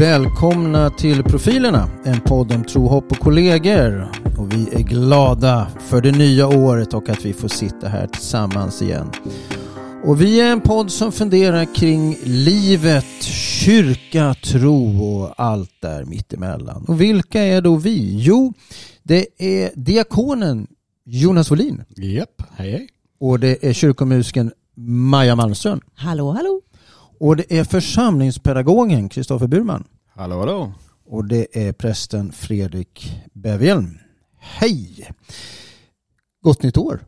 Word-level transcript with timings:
Välkomna 0.00 0.90
till 0.90 1.22
Profilerna, 1.22 1.90
en 2.04 2.20
podd 2.20 2.52
om 2.52 2.64
tro, 2.64 2.86
hopp 2.86 3.12
och 3.12 3.18
kollegor. 3.18 4.08
Och 4.38 4.52
vi 4.52 4.68
är 4.72 4.82
glada 4.82 5.70
för 5.80 6.00
det 6.00 6.12
nya 6.12 6.48
året 6.48 6.94
och 6.94 7.08
att 7.08 7.24
vi 7.24 7.32
får 7.32 7.48
sitta 7.48 7.88
här 7.88 8.06
tillsammans 8.06 8.82
igen. 8.82 9.10
Och 10.04 10.20
vi 10.20 10.40
är 10.40 10.52
en 10.52 10.60
podd 10.60 10.90
som 10.90 11.12
funderar 11.12 11.74
kring 11.74 12.16
livet, 12.24 13.22
kyrka, 13.22 14.34
tro 14.34 15.02
och 15.04 15.34
allt 15.36 15.80
där 15.80 16.04
mittemellan. 16.04 16.84
Och 16.88 17.00
vilka 17.00 17.42
är 17.42 17.60
då 17.60 17.76
vi? 17.76 18.16
Jo, 18.18 18.54
det 19.02 19.26
är 19.38 19.70
diakonen 19.74 20.66
Jonas 21.04 21.50
Wåhlin 21.50 21.84
Japp, 21.96 22.42
hej 22.56 22.70
hej. 22.70 22.88
och 23.20 23.40
det 23.40 23.64
är 23.64 23.72
kyrkomusiken 23.72 24.52
Maja 24.86 25.36
Malmström 25.36 25.80
Hallå, 25.94 26.30
hallå. 26.30 26.60
Och 27.20 27.36
det 27.36 27.58
är 27.58 27.64
församlingspedagogen 27.64 29.08
Kristoffer 29.08 29.46
Burman 29.46 29.84
Hallå 30.14 30.38
hallå. 30.38 30.72
och 31.06 31.24
det 31.24 31.68
är 31.68 31.72
prästen 31.72 32.32
Fredrik 32.32 33.22
Bevhjelm. 33.32 33.98
Hej! 34.38 35.10
Gott 36.42 36.62
nytt 36.62 36.76
år! 36.76 37.00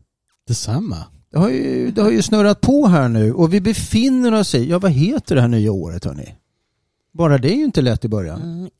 Detsamma. 0.47 0.97
Det 1.31 1.39
har, 1.39 1.49
ju, 1.49 1.91
det 1.91 2.03
har 2.03 2.11
ju 2.11 2.23
snurrat 2.23 2.61
på 2.61 2.87
här 2.87 3.09
nu 3.09 3.33
och 3.33 3.55
vi 3.55 3.61
befinner 3.61 4.33
oss 4.33 4.55
i, 4.55 4.71
ja 4.71 4.79
vad 4.79 4.91
heter 4.91 5.35
det 5.35 5.41
här 5.41 5.49
nya 5.49 5.73
året 5.73 6.05
hörni? 6.05 6.35
Bara 7.13 7.39
det 7.39 7.53
är 7.53 7.57
ju 7.57 7.65
inte 7.65 7.83
lätt 7.83 8.05
i 8.05 8.09
början. 8.09 8.43
Mm. 8.43 8.71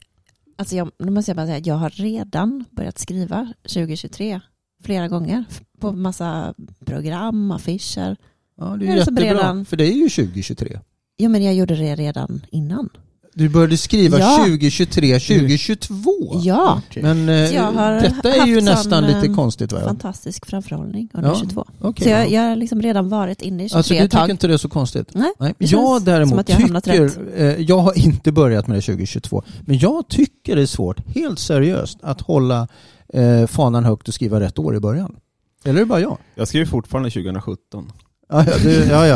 Alltså 0.57 0.77
jag, 0.77 0.91
nu 0.99 1.11
måste 1.11 1.31
jag 1.31 1.37
bara 1.37 1.47
säga 1.47 1.59
att 1.59 1.67
jag 1.67 1.75
har 1.75 1.91
redan 1.91 2.65
börjat 2.71 2.99
skriva 2.99 3.53
2023 3.63 4.41
flera 4.85 5.09
gånger 5.09 5.45
på 5.81 5.93
massa 5.93 6.55
program, 6.85 7.51
affischer. 7.51 8.17
Ja, 8.57 8.65
det 8.65 8.85
är 8.85 8.87
ju 8.87 8.93
är 8.93 8.97
jättebra, 8.97 9.25
redan. 9.25 9.65
för 9.65 9.77
det 9.77 9.85
är 9.85 9.93
ju 9.93 10.09
2023. 10.09 10.81
Jo 11.19 11.31
men 11.31 11.43
jag 11.43 11.55
gjorde 11.55 11.77
det 11.77 11.95
redan 11.97 12.47
innan. 12.51 12.89
Du 13.35 13.49
började 13.49 13.77
skriva 13.77 14.19
Ja. 14.19 14.37
2023, 14.39 15.19
2022. 15.19 16.11
Ja, 16.43 16.83
Men 17.03 17.29
eh, 17.29 17.35
jag 17.35 17.75
detta 18.03 18.35
är 18.35 18.47
ju 18.47 18.61
nästan 18.61 19.05
lite 19.07 19.27
eh, 19.27 19.35
konstigt 19.35 19.73
va? 19.73 19.81
fantastisk 19.81 20.47
framförhållning 20.47 21.09
under 21.15 21.29
Ja, 21.31 21.37
22. 21.41 21.67
Okej. 21.81 22.05
Så 22.05 22.11
jag, 22.11 22.31
jag 22.31 22.43
har 22.49 22.57
liksom 22.57 22.83
redan 22.83 23.09
varit 23.09 23.43
inne 23.43 23.65
i 23.65 23.69
23 23.69 23.77
Alltså 23.79 23.95
du 23.95 24.01
ett 24.01 24.11
tag. 24.11 24.21
tycker 24.21 24.31
inte 24.31 24.47
det 24.47 24.53
är 24.55 24.59
så 24.59 24.69
konstigt? 24.69 25.09
Nej, 25.15 25.33
Nej. 25.39 25.55
Jag 25.59 26.03
däremot 26.03 26.39
att 26.39 26.49
jag 26.49 26.83
tycker, 26.85 27.21
eh, 27.37 27.45
jag 27.61 27.79
har 27.79 27.99
inte 27.99 28.33
börjat 28.33 28.67
med 28.67 28.77
det 28.79 28.83
2022, 28.83 29.43
men 29.61 29.79
jag 29.79 30.09
tycker 30.09 30.57
det 30.57 30.63
är 30.63 30.67
svårt, 30.67 31.15
helt 31.15 31.39
seriöst, 31.39 31.99
att 32.03 32.21
hålla 32.21 32.69
eh, 33.15 33.47
fanan 33.47 33.85
högt 33.85 34.09
och 34.09 34.15
skriva 34.15 34.41
rätt 34.41 34.59
år 34.59 34.77
i 34.77 34.81
början. 34.81 35.17
Eller 35.65 35.75
är 35.77 35.85
det 35.85 35.87
bara 35.87 36.01
jag? 36.01 36.19
Jag 36.35 36.49
skriver 36.49 36.67
fortfarande 36.67 37.11
2017. 37.11 37.93
Ja, 38.33 38.45
ja, 38.47 38.59
du, 38.63 38.71
ja, 38.73 39.07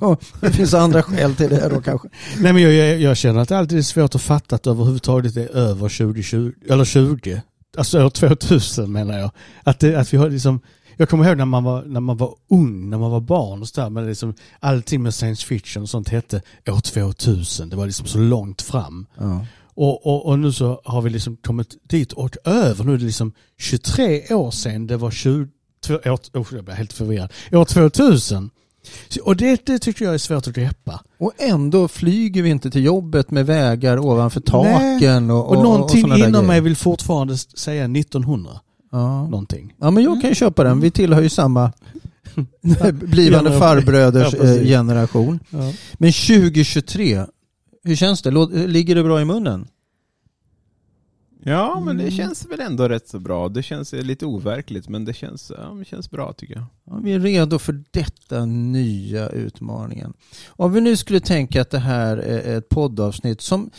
ja. 0.00 0.16
Det 0.40 0.50
finns 0.50 0.74
andra 0.74 1.02
skäl 1.02 1.34
till 1.34 1.48
det 1.48 1.68
då 1.68 1.80
kanske. 1.80 2.08
Nej 2.40 2.52
men 2.52 2.62
jag, 2.62 3.00
jag, 3.00 3.16
känner 3.16 3.40
att 3.40 3.48
det 3.48 3.58
alltid 3.58 3.78
är 3.78 3.82
svårt 3.82 4.14
att 4.14 4.22
fatta 4.22 4.56
att 4.56 4.62
det 4.62 4.70
överhuvudtaget 4.70 5.36
är 5.36 5.56
över 5.56 5.88
2020, 5.88 6.52
eller 6.68 6.84
20. 6.84 7.42
Alltså 7.78 8.04
år 8.04 8.10
2000 8.10 8.92
menar 8.92 9.18
jag. 9.18 9.30
Att, 9.64 9.80
det, 9.80 9.94
att 9.94 10.12
vi 10.12 10.16
har 10.16 10.30
liksom, 10.30 10.60
jag 10.96 11.08
kommer 11.08 11.28
ihåg 11.28 11.36
när 11.36 11.44
man 11.44 11.64
var, 11.64 11.82
när 11.82 12.00
man 12.00 12.16
var 12.16 12.34
ung, 12.50 12.90
när 12.90 12.98
man 12.98 13.10
var 13.10 13.20
barn 13.20 13.60
och 13.60 13.68
sådär, 13.68 13.90
men 13.90 14.06
liksom 14.06 14.34
allting 14.60 15.02
med 15.02 15.14
science 15.14 15.46
fiction 15.46 15.82
och 15.82 15.88
sånt 15.88 16.08
hette 16.08 16.42
år 16.70 16.80
2000. 16.80 17.68
Det 17.68 17.76
var 17.76 17.86
liksom 17.86 18.06
så 18.06 18.18
långt 18.18 18.62
fram. 18.62 19.06
Ja. 19.18 19.46
Och, 19.74 20.06
och, 20.06 20.26
och 20.26 20.38
nu 20.38 20.52
så 20.52 20.80
har 20.84 21.02
vi 21.02 21.10
liksom 21.10 21.36
kommit 21.36 21.88
dit 21.88 22.12
och 22.12 22.36
över. 22.44 22.84
Nu 22.84 22.94
är 22.94 22.98
det 22.98 23.04
liksom 23.04 23.32
23 23.58 24.34
år 24.34 24.50
sedan 24.50 24.86
det 24.86 24.96
var 24.96 25.10
20, 25.10 25.48
två- 25.86 25.94
år, 25.94 26.46
jag 26.52 26.64
blir 26.64 26.74
helt 26.74 26.92
förvirrad. 26.92 27.32
År 27.52 27.64
2000. 27.64 28.50
Och 29.22 29.36
det, 29.36 29.66
det 29.66 29.78
tycker 29.78 30.04
jag 30.04 30.14
är 30.14 30.18
svårt 30.18 30.46
att 30.46 30.54
greppa. 30.54 31.00
Och 31.18 31.32
ändå 31.38 31.88
flyger 31.88 32.42
vi 32.42 32.48
inte 32.48 32.70
till 32.70 32.84
jobbet 32.84 33.30
med 33.30 33.46
vägar 33.46 33.98
ovanför 33.98 34.40
taken 34.40 35.30
och, 35.30 35.50
Och, 35.50 35.56
och, 35.56 35.62
någonting 35.62 36.08
där 36.08 36.28
inom 36.28 36.46
mig 36.46 36.60
vill 36.60 36.76
fortfarande 36.76 37.38
säga 37.38 37.84
1900. 37.84 38.50
Ja. 38.92 39.28
Någonting. 39.28 39.74
ja, 39.80 39.90
men 39.90 40.04
jag 40.04 40.20
kan 40.20 40.30
ju 40.30 40.34
köpa 40.34 40.64
den. 40.64 40.80
Vi 40.80 40.90
tillhör 40.90 41.22
ju 41.22 41.28
samma 41.28 41.72
blivande 42.92 43.58
farbröders 43.58 44.34
Ja, 44.38 44.44
eh, 44.44 44.62
generation. 44.62 45.40
Ja. 45.50 45.72
Men 45.94 46.12
2023, 46.12 47.26
hur 47.84 47.96
känns 47.96 48.22
det? 48.22 48.30
Ligger 48.66 48.94
det 48.94 49.02
bra 49.02 49.20
i 49.20 49.24
munnen? 49.24 49.68
Ja, 51.48 51.80
men 51.84 51.96
det 51.96 52.02
Mm. 52.02 52.14
känns 52.16 52.46
väl 52.46 52.60
ändå 52.60 52.88
rätt 52.88 53.08
så 53.08 53.18
bra. 53.18 53.48
Det 53.48 53.62
känns 53.62 53.92
eh, 53.94 54.02
lite 54.02 54.26
overkligt, 54.26 54.88
men 54.88 55.04
det 55.04 55.12
känns, 55.14 55.52
ja, 55.58 55.74
det 55.78 55.84
känns 55.84 56.10
bra 56.10 56.32
tycker 56.32 56.54
jag. 56.54 56.64
Ja, 56.84 57.00
vi 57.04 57.12
är 57.12 57.20
redo 57.20 57.58
för 57.58 57.82
detta 57.90 58.44
nya 58.44 59.28
utmaningen. 59.28 60.12
Om 60.48 60.72
vi 60.72 60.80
nu 60.80 60.96
skulle 60.96 61.20
tänka 61.20 61.60
att 61.60 61.70
det 61.70 61.78
här 61.78 62.16
är 62.16 62.58
ett 62.58 62.68
poddavsnitt 62.68 63.40
som 63.40 63.70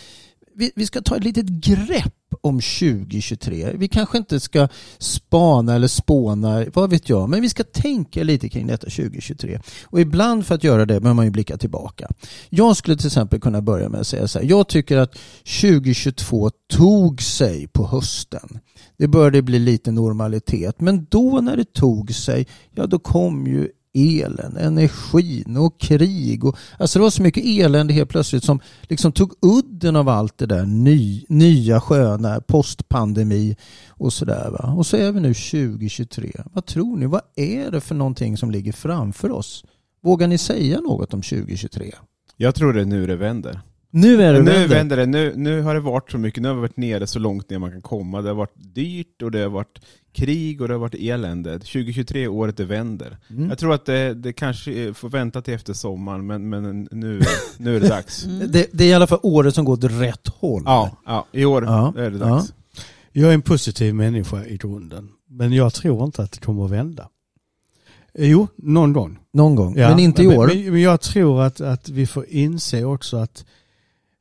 vi, 0.58 0.72
vi 0.76 0.86
ska 0.86 1.02
ta 1.02 1.18
ett 1.18 1.24
litet 1.24 1.48
grepp 1.48 2.14
om 2.42 2.56
2023. 2.56 3.72
Vi 3.76 3.88
kanske 3.88 4.18
inte 4.18 4.40
ska 4.40 4.68
spana 4.98 5.76
eller 5.76 5.88
spåna, 5.88 6.66
vad 6.74 6.90
vet 6.90 7.10
jag, 7.10 7.30
men 7.30 7.42
vi 7.42 7.50
ska 7.50 7.64
tänka 7.64 8.24
lite 8.24 8.50
kring 8.50 8.68
detta 8.68 8.90
2023. 8.90 9.60
Och 9.86 10.02
ibland 10.02 10.46
för 10.46 10.56
att 10.56 10.64
göra 10.64 10.86
det 10.86 11.00
behöver 11.00 11.14
man 11.14 11.26
ju 11.26 11.32
blicka 11.32 11.58
tillbaka. 11.58 12.08
Jag 12.50 12.78
skulle 12.78 12.98
till 12.98 13.08
exempel 13.08 13.40
kunna 13.40 13.62
börja 13.62 13.90
med 13.90 14.00
att 14.00 14.08
säga 14.08 14.28
så 14.28 14.40
här. 14.40 14.46
Jag 14.46 14.68
tycker 14.68 14.98
att 14.98 15.20
2022 15.62 16.50
tog 16.70 17.22
sig 17.22 17.68
på 17.68 17.88
hösten. 17.88 18.60
Det 18.98 19.08
började 19.08 19.42
bli 19.42 19.60
lite 19.60 19.92
normalitet. 19.92 20.82
Men 20.82 21.06
då 21.10 21.42
när 21.42 21.58
det 21.58 21.74
tog 21.74 22.14
sig, 22.14 22.48
ja 22.76 22.86
då 22.88 23.00
kom 23.00 23.48
ju 23.48 23.70
elen, 23.98 24.58
energin 24.58 25.58
och 25.58 25.80
krig. 25.80 26.46
Och, 26.46 26.58
alltså 26.78 27.00
det 27.00 27.04
var 27.04 27.10
så 27.10 27.24
mycket 27.24 27.44
elände 27.46 27.94
helt 27.94 28.10
plötsligt 28.10 28.44
som 28.44 28.60
liksom 28.82 29.12
tog 29.12 29.34
udden 29.42 29.96
av 29.96 30.10
allt 30.10 30.38
det 30.38 30.46
där 30.46 30.66
ny, 30.66 31.26
nya 31.30 31.82
sköna 31.82 32.42
postpandemi 32.42 33.56
och 33.90 34.14
sådär. 34.14 34.50
Va? 34.52 34.74
Och 34.78 34.86
så 34.86 34.98
är 34.98 35.12
vi 35.12 35.20
nu 35.20 35.34
2023. 35.34 36.32
Vad 36.54 36.66
tror 36.66 36.98
ni? 36.98 37.06
Vad 37.06 37.22
är 37.36 37.72
det 37.72 37.82
för 37.82 37.96
någonting 37.96 38.38
som 38.38 38.52
ligger 38.52 38.72
framför 38.72 39.32
oss? 39.32 39.66
Vågar 40.04 40.28
ni 40.28 40.38
säga 40.38 40.82
något 40.82 41.14
om 41.14 41.22
2023? 41.22 41.92
Jag 42.38 42.56
tror 42.56 42.74
det 42.74 42.82
är 42.82 42.86
nu 42.86 43.08
det 43.08 43.16
vänder. 43.16 43.62
Nu 43.90 44.22
är 44.22 44.34
det 44.34 44.40
nu 44.42 44.52
vänder. 44.52 44.68
vänder 44.68 44.98
det. 44.98 45.06
Nu, 45.06 45.34
nu 45.36 45.62
har 45.62 45.74
det 45.74 45.80
varit 45.80 46.12
så 46.12 46.18
mycket. 46.18 46.44
Nu 46.44 46.48
har 46.48 46.56
vi 46.56 46.62
varit 46.62 46.78
nere 46.78 47.08
så 47.08 47.20
långt 47.20 47.50
ner 47.50 47.60
man 47.60 47.72
kan 47.72 47.82
komma. 47.82 48.22
Det 48.22 48.30
har 48.30 48.36
varit 48.36 48.76
dyrt 48.76 49.22
och 49.22 49.32
det 49.32 49.40
har 49.40 49.50
varit 49.50 49.80
krig 50.18 50.62
och 50.62 50.68
det 50.68 50.74
har 50.74 50.80
varit 50.80 50.96
elände. 51.00 51.60
2023 51.60 52.24
är 52.24 52.28
året 52.28 52.58
det 52.58 52.66
vänder. 52.66 53.18
Mm. 53.30 53.50
Jag 53.50 53.58
tror 53.58 53.74
att 53.74 53.86
det, 53.86 54.14
det 54.14 54.34
kanske 54.34 54.94
får 54.94 55.10
vänta 55.10 55.42
till 55.42 55.54
efter 55.54 55.74
sommaren, 55.74 56.28
men, 56.28 56.50
men 56.50 56.88
nu, 56.92 57.22
nu 57.58 57.76
är 57.76 57.80
det 57.80 57.88
dags. 57.88 58.26
Mm. 58.38 58.52
Det, 58.52 58.68
det 58.72 58.84
är 58.84 58.88
i 58.88 58.94
alla 58.94 59.08
fall 59.08 59.20
året 59.24 59.56
som 59.56 59.66
går 59.66 59.74
åt 59.74 59.84
rätt 59.84 60.28
håll. 60.28 60.64
Ja, 60.66 60.98
ja, 61.06 61.26
i 61.32 61.46
år 61.46 61.64
Ja, 61.64 61.94
är 61.98 62.10
det 62.12 62.18
ja. 62.18 62.26
dags. 62.26 62.54
Jag 63.12 63.30
är 63.30 63.34
en 63.34 63.42
positiv 63.42 63.96
människa 63.96 64.46
i 64.46 64.58
grunden. 64.58 65.10
Men 65.30 65.54
jag 65.54 65.74
tror 65.74 66.04
inte 66.04 66.24
att 66.24 66.32
det 66.32 66.40
kommer 66.40 66.66
att 66.66 66.72
vända. 66.72 67.10
Jo, 68.18 68.48
någon 68.56 68.94
gång. 68.94 69.20
Någon 69.34 69.56
gång, 69.56 69.78
Ja, 69.78 69.90
men 69.90 70.00
inte 70.00 70.24
i 70.24 70.28
men, 70.28 70.38
år. 70.38 70.48
Men, 70.48 70.72
men 70.72 70.82
jag 70.82 71.02
tror 71.02 71.42
att, 71.42 71.62
att 71.62 71.90
vi 71.90 72.08
får 72.08 72.26
inse 72.30 72.84
också 72.84 73.18
att 73.18 73.46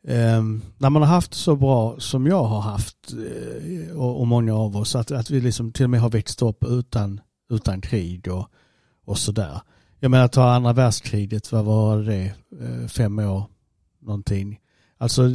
Eh, 0.07 0.43
när 0.79 0.91
man 0.91 1.03
har 1.03 1.09
haft 1.09 1.35
så 1.35 1.57
bra 1.57 2.01
som 2.01 2.27
jag 2.27 2.45
har 2.45 2.61
haft 2.61 3.13
eh, 3.13 3.97
och, 3.97 4.21
och 4.21 4.27
många 4.27 4.55
av 4.55 4.77
oss, 4.77 4.97
att, 4.97 5.11
att 5.11 5.31
vi 5.31 5.41
liksom 5.41 5.73
till 5.73 5.85
och 5.85 5.91
med 5.91 6.01
har 6.01 6.11
växt 6.11 6.43
upp 6.43 6.65
utan, 6.65 7.21
utan 7.51 7.81
krig 7.81 8.29
och, 8.29 8.49
och 9.05 9.19
sådär. 9.19 9.61
Jag 10.01 10.11
menar 10.11 10.29
ta 10.29 10.51
andra 10.51 10.73
världskriget, 10.73 11.53
vad 11.53 11.65
var 11.65 11.99
det, 11.99 12.35
Eh, 12.61 12.89
fem 12.89 13.19
år 13.19 13.45
någonting. 14.03 14.59
Alltså 14.99 15.29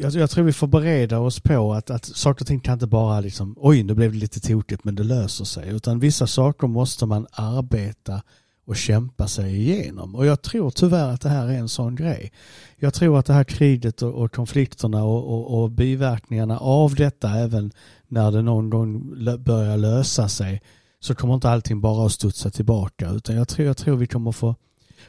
jag, 0.00 0.12
jag 0.12 0.30
tror 0.30 0.44
vi 0.44 0.52
får 0.52 0.66
bereda 0.66 1.18
oss 1.18 1.40
på 1.40 1.74
att, 1.74 1.90
att 1.90 2.04
saker 2.04 2.42
och 2.42 2.46
ting 2.46 2.60
kan 2.60 2.72
inte 2.72 2.86
bara 2.86 3.20
liksom, 3.20 3.54
oj 3.58 3.82
nu 3.82 3.94
blev 3.94 4.12
det 4.12 4.18
lite 4.18 4.40
tokigt 4.40 4.84
men 4.84 4.94
det 4.94 5.04
löser 5.04 5.44
sig. 5.44 5.68
Utan 5.68 5.98
vissa 5.98 6.26
saker 6.26 6.66
måste 6.66 7.06
man 7.06 7.26
arbeta 7.32 8.22
och 8.66 8.76
kämpa 8.76 9.28
sig 9.28 9.56
igenom. 9.56 10.14
Och 10.14 10.26
jag 10.26 10.42
tror 10.42 10.70
tyvärr 10.70 11.08
att 11.08 11.20
det 11.20 11.28
här 11.28 11.46
är 11.46 11.58
en 11.58 11.68
sån 11.68 11.96
grej. 11.96 12.32
Jag 12.76 12.94
tror 12.94 13.18
att 13.18 13.26
det 13.26 13.32
här 13.32 13.44
kriget 13.44 14.02
och, 14.02 14.14
och 14.14 14.34
konflikterna 14.34 15.04
och, 15.04 15.32
och, 15.32 15.62
och 15.62 15.70
biverkningarna 15.70 16.58
av 16.58 16.94
detta 16.94 17.30
även 17.30 17.72
när 18.08 18.30
det 18.30 18.42
någon 18.42 18.70
gång 18.70 19.14
börjar 19.38 19.76
lösa 19.76 20.28
sig 20.28 20.62
så 21.00 21.14
kommer 21.14 21.34
inte 21.34 21.50
allting 21.50 21.80
bara 21.80 22.06
att 22.06 22.12
studsa 22.12 22.50
tillbaka 22.50 23.10
utan 23.10 23.36
jag 23.36 23.48
tror, 23.48 23.66
jag 23.66 23.76
tror 23.76 23.96
vi 23.96 24.06
kommer 24.06 24.32
få, 24.32 24.54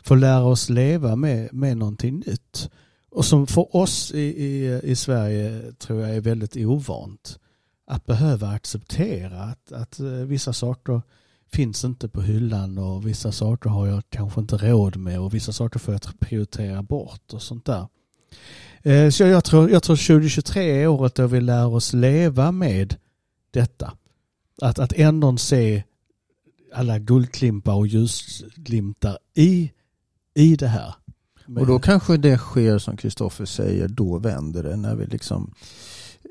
få 0.03 0.15
lära 0.15 0.43
oss 0.43 0.69
leva 0.69 1.15
med, 1.15 1.53
med 1.53 1.77
någonting 1.77 2.23
nytt. 2.27 2.69
Och 3.11 3.25
som 3.25 3.47
för 3.47 3.75
oss 3.75 4.11
i, 4.11 4.19
i, 4.19 4.81
i 4.83 4.95
Sverige 4.95 5.73
tror 5.79 6.01
jag 6.01 6.15
är 6.15 6.21
väldigt 6.21 6.57
ovant. 6.57 7.39
Att 7.87 8.05
behöva 8.05 8.47
acceptera 8.47 9.43
att, 9.43 9.71
att 9.71 9.99
eh, 9.99 10.05
vissa 10.07 10.53
saker 10.53 11.01
finns 11.51 11.85
inte 11.85 12.09
på 12.09 12.21
hyllan 12.21 12.77
och 12.77 13.07
vissa 13.07 13.31
saker 13.31 13.69
har 13.69 13.87
jag 13.87 14.03
kanske 14.09 14.41
inte 14.41 14.57
råd 14.57 14.95
med 14.95 15.19
och 15.19 15.33
vissa 15.33 15.51
saker 15.53 15.79
får 15.79 15.93
jag 15.93 16.19
prioritera 16.19 16.83
bort 16.83 17.33
och 17.33 17.41
sånt 17.41 17.65
där. 17.65 17.87
Eh, 18.83 19.09
Så 19.09 19.23
jag 19.23 19.43
tror, 19.43 19.69
jag 19.69 19.83
tror 19.83 19.95
2023 19.95 20.81
är 20.83 20.87
året 20.87 21.15
då 21.15 21.27
vi 21.27 21.41
lär 21.41 21.67
oss 21.67 21.93
leva 21.93 22.51
med 22.51 22.95
detta. 23.51 23.93
Att, 24.61 24.79
att 24.79 24.93
ändå 24.93 25.37
se 25.37 25.83
alla 26.73 26.99
guldklimpar 26.99 27.73
och 27.73 27.87
ljusglimtar 27.87 29.17
i, 29.33 29.71
i 30.33 30.55
det 30.55 30.67
här. 30.67 30.93
Och 31.59 31.67
då 31.67 31.79
kanske 31.79 32.17
det 32.17 32.37
sker 32.37 32.77
som 32.77 32.97
Kristoffer 32.97 33.45
säger, 33.45 33.87
då 33.87 34.17
vänder 34.17 34.63
det. 34.63 34.75
När 34.75 34.95
vi 34.95 35.05
liksom, 35.05 35.53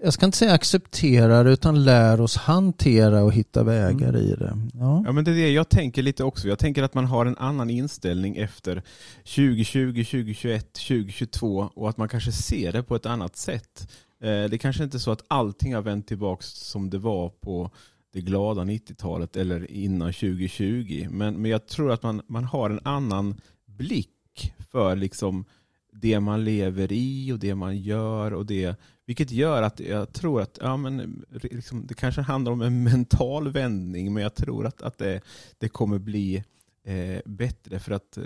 jag 0.02 0.12
ska 0.12 0.26
inte 0.26 0.38
säga 0.38 0.52
accepterar 0.52 1.44
utan 1.44 1.84
lär 1.84 2.20
oss 2.20 2.36
hantera 2.36 3.22
och 3.24 3.32
hitta 3.32 3.62
vägar 3.64 4.08
Mm. 4.08 4.20
i 4.22 4.34
det. 4.34 4.56
Ja. 4.74 5.02
Ja 5.06 5.12
men 5.12 5.24
det 5.24 5.30
är 5.30 5.34
det 5.34 5.50
jag 5.52 5.68
tänker 5.68 6.02
lite 6.02 6.24
också. 6.24 6.48
Jag 6.48 6.58
tänker 6.58 6.82
att 6.82 6.94
man 6.94 7.04
har 7.04 7.26
en 7.26 7.36
annan 7.36 7.70
inställning 7.70 8.36
efter 8.36 8.82
2020, 9.24 10.04
2021, 10.04 10.72
2022 10.72 11.70
och 11.74 11.88
att 11.88 11.96
man 11.96 12.08
kanske 12.08 12.32
ser 12.32 12.72
det 12.72 12.82
på 12.82 12.96
ett 12.96 13.06
annat 13.06 13.36
sätt. 13.36 13.88
Eh, 14.22 14.44
Det 14.50 14.58
kanske 14.58 14.84
inte 14.84 14.96
är 14.96 14.98
så 14.98 15.10
att 15.10 15.24
allting 15.28 15.74
har 15.74 15.82
vänt 15.82 16.06
tillbaks 16.06 16.46
som 16.46 16.90
det 16.90 16.98
var 16.98 17.28
på 17.28 17.70
det 18.12 18.20
glada 18.20 18.62
90-talet 18.64 19.36
eller 19.36 19.70
innan 19.70 20.12
2020. 20.12 21.06
Men, 21.10 21.34
men 21.34 21.50
jag 21.50 21.66
tror 21.66 21.92
att 21.92 22.02
man, 22.02 22.22
man 22.28 22.44
har 22.44 22.70
en 22.70 22.80
annan 22.82 23.34
blick 23.66 24.52
för 24.72 24.96
liksom 24.96 25.44
det 25.92 26.20
man 26.20 26.44
lever 26.44 26.92
i 26.92 27.32
och 27.32 27.38
det 27.38 27.54
man 27.54 27.78
gör 27.78 28.32
och 28.34 28.46
det 28.46 28.76
vilket 29.06 29.30
gör 29.30 29.62
att 29.62 29.80
jag 29.80 30.12
tror 30.12 30.40
att 30.40 30.58
ja, 30.60 30.76
men, 30.76 31.24
liksom, 31.30 31.86
det 31.86 31.94
kanske 31.94 32.20
handlar 32.20 32.52
om 32.52 32.62
en 32.62 32.82
mental 32.90 33.52
vändning 33.52 34.14
men 34.14 34.22
jag 34.22 34.34
tror 34.34 34.66
att, 34.66 34.82
att 34.82 34.98
det, 34.98 35.20
det 35.58 35.68
kommer 35.68 35.98
bli 35.98 36.44
eh, 36.84 37.20
bättre 37.24 37.78
för 37.78 37.92
att 37.92 38.16
eh, 38.16 38.24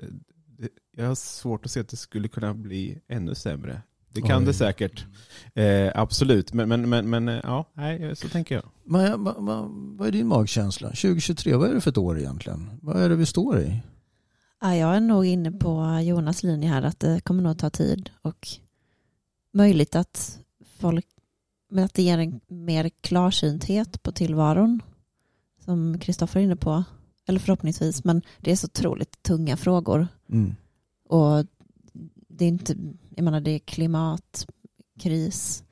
det, 0.59 0.69
jag 0.97 1.06
har 1.06 1.15
svårt 1.15 1.65
att 1.65 1.71
se 1.71 1.81
att 1.81 1.88
det 1.88 1.97
skulle 1.97 2.29
kunna 2.29 2.55
bli 2.55 3.00
ännu 3.09 3.35
sämre. 3.35 3.82
Det 4.12 4.23
kan 4.23 4.43
Oj. 4.43 4.47
det 4.47 4.55
säkert. 4.55 5.06
Eh, 5.55 5.91
absolut. 5.94 6.53
Men, 6.53 6.69
men, 6.69 6.88
men, 6.88 7.11
men 7.11 7.29
eh, 7.29 7.41
ja, 7.43 7.65
nej, 7.73 8.17
så 8.17 8.29
tänker 8.29 8.55
jag. 8.55 8.65
Men, 8.85 9.25
vad, 9.25 9.35
vad, 9.38 9.69
vad 9.71 10.09
är 10.09 10.12
din 10.12 10.27
magkänsla? 10.27 10.88
2023, 10.88 11.56
vad 11.56 11.71
är 11.71 11.75
det 11.75 11.81
för 11.81 11.91
ett 11.91 11.99
år 11.99 12.19
egentligen? 12.19 12.71
Vad 12.82 13.03
är 13.03 13.09
det 13.09 13.17
vi 13.17 13.27
står 13.27 13.61
i? 13.61 13.81
Ja, 14.61 14.77
jag 14.77 14.97
är 14.97 15.00
nog 15.00 15.27
inne 15.27 15.53
på 15.53 16.00
Jonas 16.03 16.43
linje 16.43 16.69
här 16.69 16.82
att 16.82 17.00
det 17.00 17.21
kommer 17.21 17.43
nog 17.43 17.59
ta 17.59 17.71
tid 17.71 18.11
och 18.23 18.49
möjligt 19.53 19.97
att 19.97 20.41
folk 20.81 21.06
men 21.71 21.85
att 21.85 21.94
det 21.94 22.03
ger 22.03 22.19
en 22.19 22.41
mer 22.49 22.91
klarsynthet 23.00 24.03
på 24.03 24.12
tillvaron 24.12 24.82
som 25.65 25.99
Kristoffer 25.99 26.41
är 26.41 26.44
inne 26.44 26.56
på. 26.56 26.85
Eller 27.27 27.41
förhoppningsvis, 27.41 28.05
men 28.05 28.23
det 28.38 28.53
är 28.53 28.56
så 28.56 28.67
otroligt 28.67 29.23
tunga 29.23 29.56
frågor. 29.56 30.09
Mm. 30.29 30.55
Och 31.09 31.47
det 32.29 32.44
är 32.44 32.49
inte, 32.49 32.77
jag 33.17 33.25
menar 33.25 33.41
det 33.41 33.50
är 33.50 33.59
klimatkris, 33.59 35.65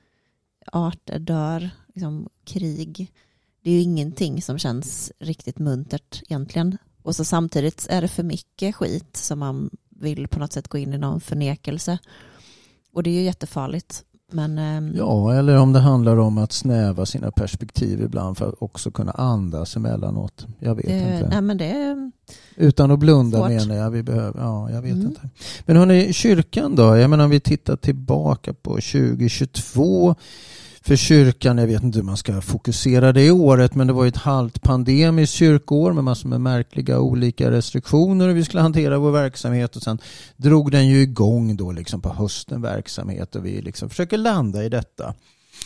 arter 0.73 1.19
dör, 1.19 1.71
liksom 1.87 2.29
krig. 2.45 3.13
Det 3.63 3.71
är 3.71 3.75
ju 3.75 3.81
ingenting 3.81 4.43
som 4.43 4.59
känns 4.59 5.13
riktigt 5.19 5.59
muntert 5.59 6.23
egentligen. 6.23 6.79
Och 7.03 7.17
så 7.17 7.25
samtidigt 7.25 7.87
är 7.91 8.03
det 8.03 8.09
för 8.09 8.23
mycket 8.23 8.75
skit 8.75 9.17
som 9.17 9.39
man 9.39 9.71
vill 9.89 10.29
på 10.29 10.39
något 10.39 10.53
sätt 10.53 10.69
gå 10.69 10.79
in 10.79 10.95
i 10.95 10.99
någon 10.99 11.21
förnekelse. 11.21 11.99
Och 12.93 13.03
det 13.03 13.11
är 13.11 13.15
ju 13.15 13.23
jättefarligt. 13.23 14.05
Men 14.33 14.59
ehm, 14.59 14.93
Ja, 14.97 15.35
eller 15.35 15.57
om 15.59 15.73
det 15.73 15.79
handlar 15.81 16.17
om 16.17 16.39
att 16.39 16.53
snäva 16.53 17.07
sina 17.07 17.31
perspektiv 17.31 18.03
ibland 18.03 18.39
för 18.39 18.49
att 18.49 18.55
också 18.59 18.91
kunna 18.91 19.13
andas 19.13 19.77
emellanåt. 19.77 20.47
Jag 20.59 20.75
vet 20.75 20.87
det, 20.87 20.93
inte. 20.99 21.29
nej, 21.29 21.41
men 21.41 21.59
det 21.59 22.11
Utan 22.57 22.91
att 22.91 22.99
blunda 22.99 23.39
Svårt. 23.39 23.49
menar 23.49 23.75
jag. 23.75 23.91
Vi 23.91 24.03
behöver, 24.03 24.41
ja, 24.41 24.71
jag 24.71 24.83
vet 24.83 24.93
Mm. 24.93 25.07
inte. 25.07 25.21
Men 25.67 25.77
hörni, 25.77 26.13
kyrkan 26.13 26.75
då? 26.77 26.97
Jag 26.97 27.11
menar 27.11 27.25
om 27.25 27.31
vi 27.31 27.41
tittar 27.41 27.77
tillbaka 27.77 28.55
på 28.55 28.71
2022 28.71 30.15
för 30.89 30.97
kyrkan, 30.97 31.59
jag 31.59 31.67
vet 31.67 31.83
inte 31.83 31.99
hur 31.99 32.05
man 32.05 32.17
ska 32.17 32.41
fokusera 32.41 33.13
det 33.13 33.31
året, 33.31 33.75
men 33.75 33.87
det 33.87 33.93
var 33.93 34.05
ju 34.05 34.09
ett 34.09 34.17
halvt 34.17 34.63
pandemiskt 34.63 35.35
kyrkoår 35.35 35.93
med 35.93 36.05
massor 36.05 36.29
med 36.29 36.41
märkliga 36.41 37.01
olika 37.01 37.51
restriktioner 37.51 38.29
hur 38.29 38.35
vi 38.35 38.45
skulle 38.45 38.63
hantera 38.63 38.99
vår 38.99 39.11
verksamhet 39.11 39.77
och 39.77 39.83
sen 39.83 39.99
drog 40.37 40.73
den 40.73 40.89
ju 40.89 41.01
igång 41.03 41.57
då 41.57 41.73
liksom 41.73 42.01
på 42.01 42.09
hösten 42.09 42.63
verksamhet 42.63 43.37
och 43.37 43.47
vi 43.47 43.63
liksom 43.63 43.91
försöker 43.91 44.19
landa 44.19 44.65
i 44.65 44.69
detta. 44.69 45.15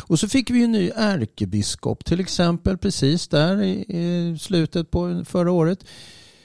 Och 0.03 0.19
så 0.19 0.29
fick 0.29 0.51
vi 0.51 0.59
ju 0.59 0.65
en 0.65 0.73
ny 0.73 0.91
ärkebiskop 0.97 2.05
till 2.05 2.21
exempel 2.21 2.79
precis 2.79 3.29
där 3.29 3.63
i, 3.63 3.85
i 3.89 4.39
slutet 4.39 4.91
på 4.91 5.25
förra 5.27 5.53
året. 5.53 5.85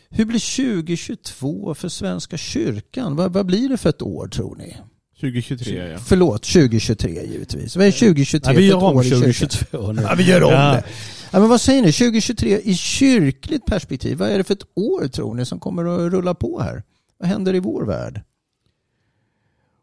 Hur 0.09 0.25
blir 0.25 0.73
2022 0.79 1.75
för 1.75 1.89
Svenska 1.89 2.37
kyrkan? 2.37 3.15
Vad, 3.15 3.33
vad 3.33 3.45
blir 3.45 3.69
det 3.69 3.77
för 3.77 3.89
ett 3.89 4.01
år 4.01 4.27
tror 4.27 4.55
ni? 4.55 4.77
2023 5.21 5.87
ja. 5.91 5.97
Förlåt, 5.99 6.43
2023 6.43 7.25
givetvis. 7.25 7.75
Vad 7.75 7.85
är 7.87 7.91
2023 7.91 8.53
Nej, 8.53 8.61
vi 8.61 8.67
gör 8.67 8.83
om 8.83 8.95
år 8.95 9.05
i 9.05 9.09
kyrkan? 9.09 9.21
2022 9.33 9.91
nu. 9.91 10.01
Ja, 10.01 10.15
vi 10.17 10.23
gör 10.23 10.43
om 10.43 10.51
Ja. 10.51 10.71
det. 10.71 10.83
Ja, 11.31 11.39
men 11.39 11.49
vad 11.49 11.61
säger 11.61 11.81
ni? 11.81 11.91
2023 11.91 12.59
i 12.63 12.75
kyrkligt 12.75 13.65
perspektiv, 13.65 14.17
vad 14.17 14.29
är 14.29 14.37
det 14.37 14.43
för 14.43 14.53
ett 14.53 14.67
år 14.75 15.07
tror 15.07 15.35
ni 15.35 15.45
som 15.45 15.59
kommer 15.59 15.85
att 15.85 16.11
rulla 16.13 16.33
på 16.33 16.59
här? 16.61 16.83
Vad 17.19 17.29
händer 17.29 17.55
i 17.55 17.59
vår 17.59 17.85
värld? 17.85 18.21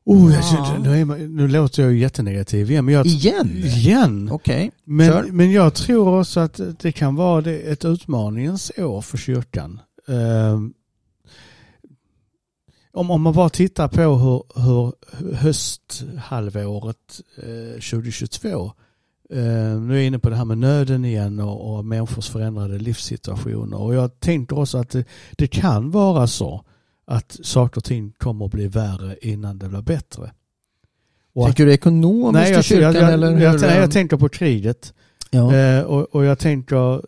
Oh, 0.07 0.35
Ja. 0.35 0.43
känner, 0.43 0.79
nu, 0.79 1.01
är 1.01 1.29
nu 1.29 1.49
låter 1.49 1.83
jag 1.83 1.93
ju 1.93 1.99
jättenegativ 1.99 2.71
igen. 2.71 2.85
Men 2.85 2.95
jag, 2.95 3.07
Igen? 3.07 3.51
igen. 3.65 4.29
Okej, 4.33 4.71
kör. 4.87 5.23
Men, 5.23 5.37
men 5.37 5.51
jag 5.53 5.75
tror 5.75 6.21
också 6.21 6.41
att 6.41 6.61
det 6.81 6.93
kan 6.93 7.15
vara 7.15 7.51
ett 7.51 7.85
utmaningens 7.85 8.73
år 8.79 9.01
för 9.03 9.19
kyrkan. 9.19 9.81
Ehm, 10.09 10.73
om, 12.95 13.11
om 13.11 13.23
man 13.23 13.33
bara 13.35 13.49
tittar 13.49 13.89
på 13.89 14.03
hur, 14.03 14.61
hur 14.63 14.93
hösthalvåret 15.35 17.21
eh, 17.37 17.81
2022 17.81 18.73
eh, 19.31 19.43
nu 19.81 19.93
är 19.93 19.97
jag 19.97 20.05
inne 20.07 20.19
på 20.19 20.31
det 20.31 20.37
här 20.37 20.45
med 20.45 20.59
nöden 20.59 21.05
igen 21.05 21.41
och, 21.41 21.75
och 21.75 21.85
människors 21.85 22.29
förändrade 22.29 22.79
livssituationer. 22.79 23.77
Och 23.81 23.95
jag 23.95 24.21
tänker 24.21 24.59
också 24.59 24.79
att 24.79 24.91
det, 24.91 25.05
det 25.33 25.47
kan 25.47 25.91
vara 25.91 26.27
så 26.27 26.65
att 27.07 27.39
saker 27.43 27.77
och 27.81 27.85
ting 27.85 28.13
kommer 28.19 28.45
att 28.45 28.51
bli 28.53 28.67
värre 28.69 29.17
innan 29.23 29.59
det 29.59 29.69
blir 29.69 29.83
bättre. 29.83 30.33
Och 31.35 31.43
att- 31.43 31.49
Tänker 31.49 31.67
du 31.67 31.73
ekonomiskt 31.73 32.33
Nej, 32.43 32.51
i 32.51 32.55
jag, 32.55 32.65
kyrkan 32.65 32.95
jag, 32.95 33.03
jag, 33.03 33.13
eller? 33.13 33.31
jag, 33.41 33.53
hur? 33.53 33.69
jag, 33.69 33.91
tänker 33.91 34.17
på 34.17 34.29
kriget. 34.29 34.95
ja. 35.31 35.55
Eh, 35.57 35.83
och, 35.83 36.15
och 36.15 36.25
jag 36.25 36.39
tänker 36.39 37.03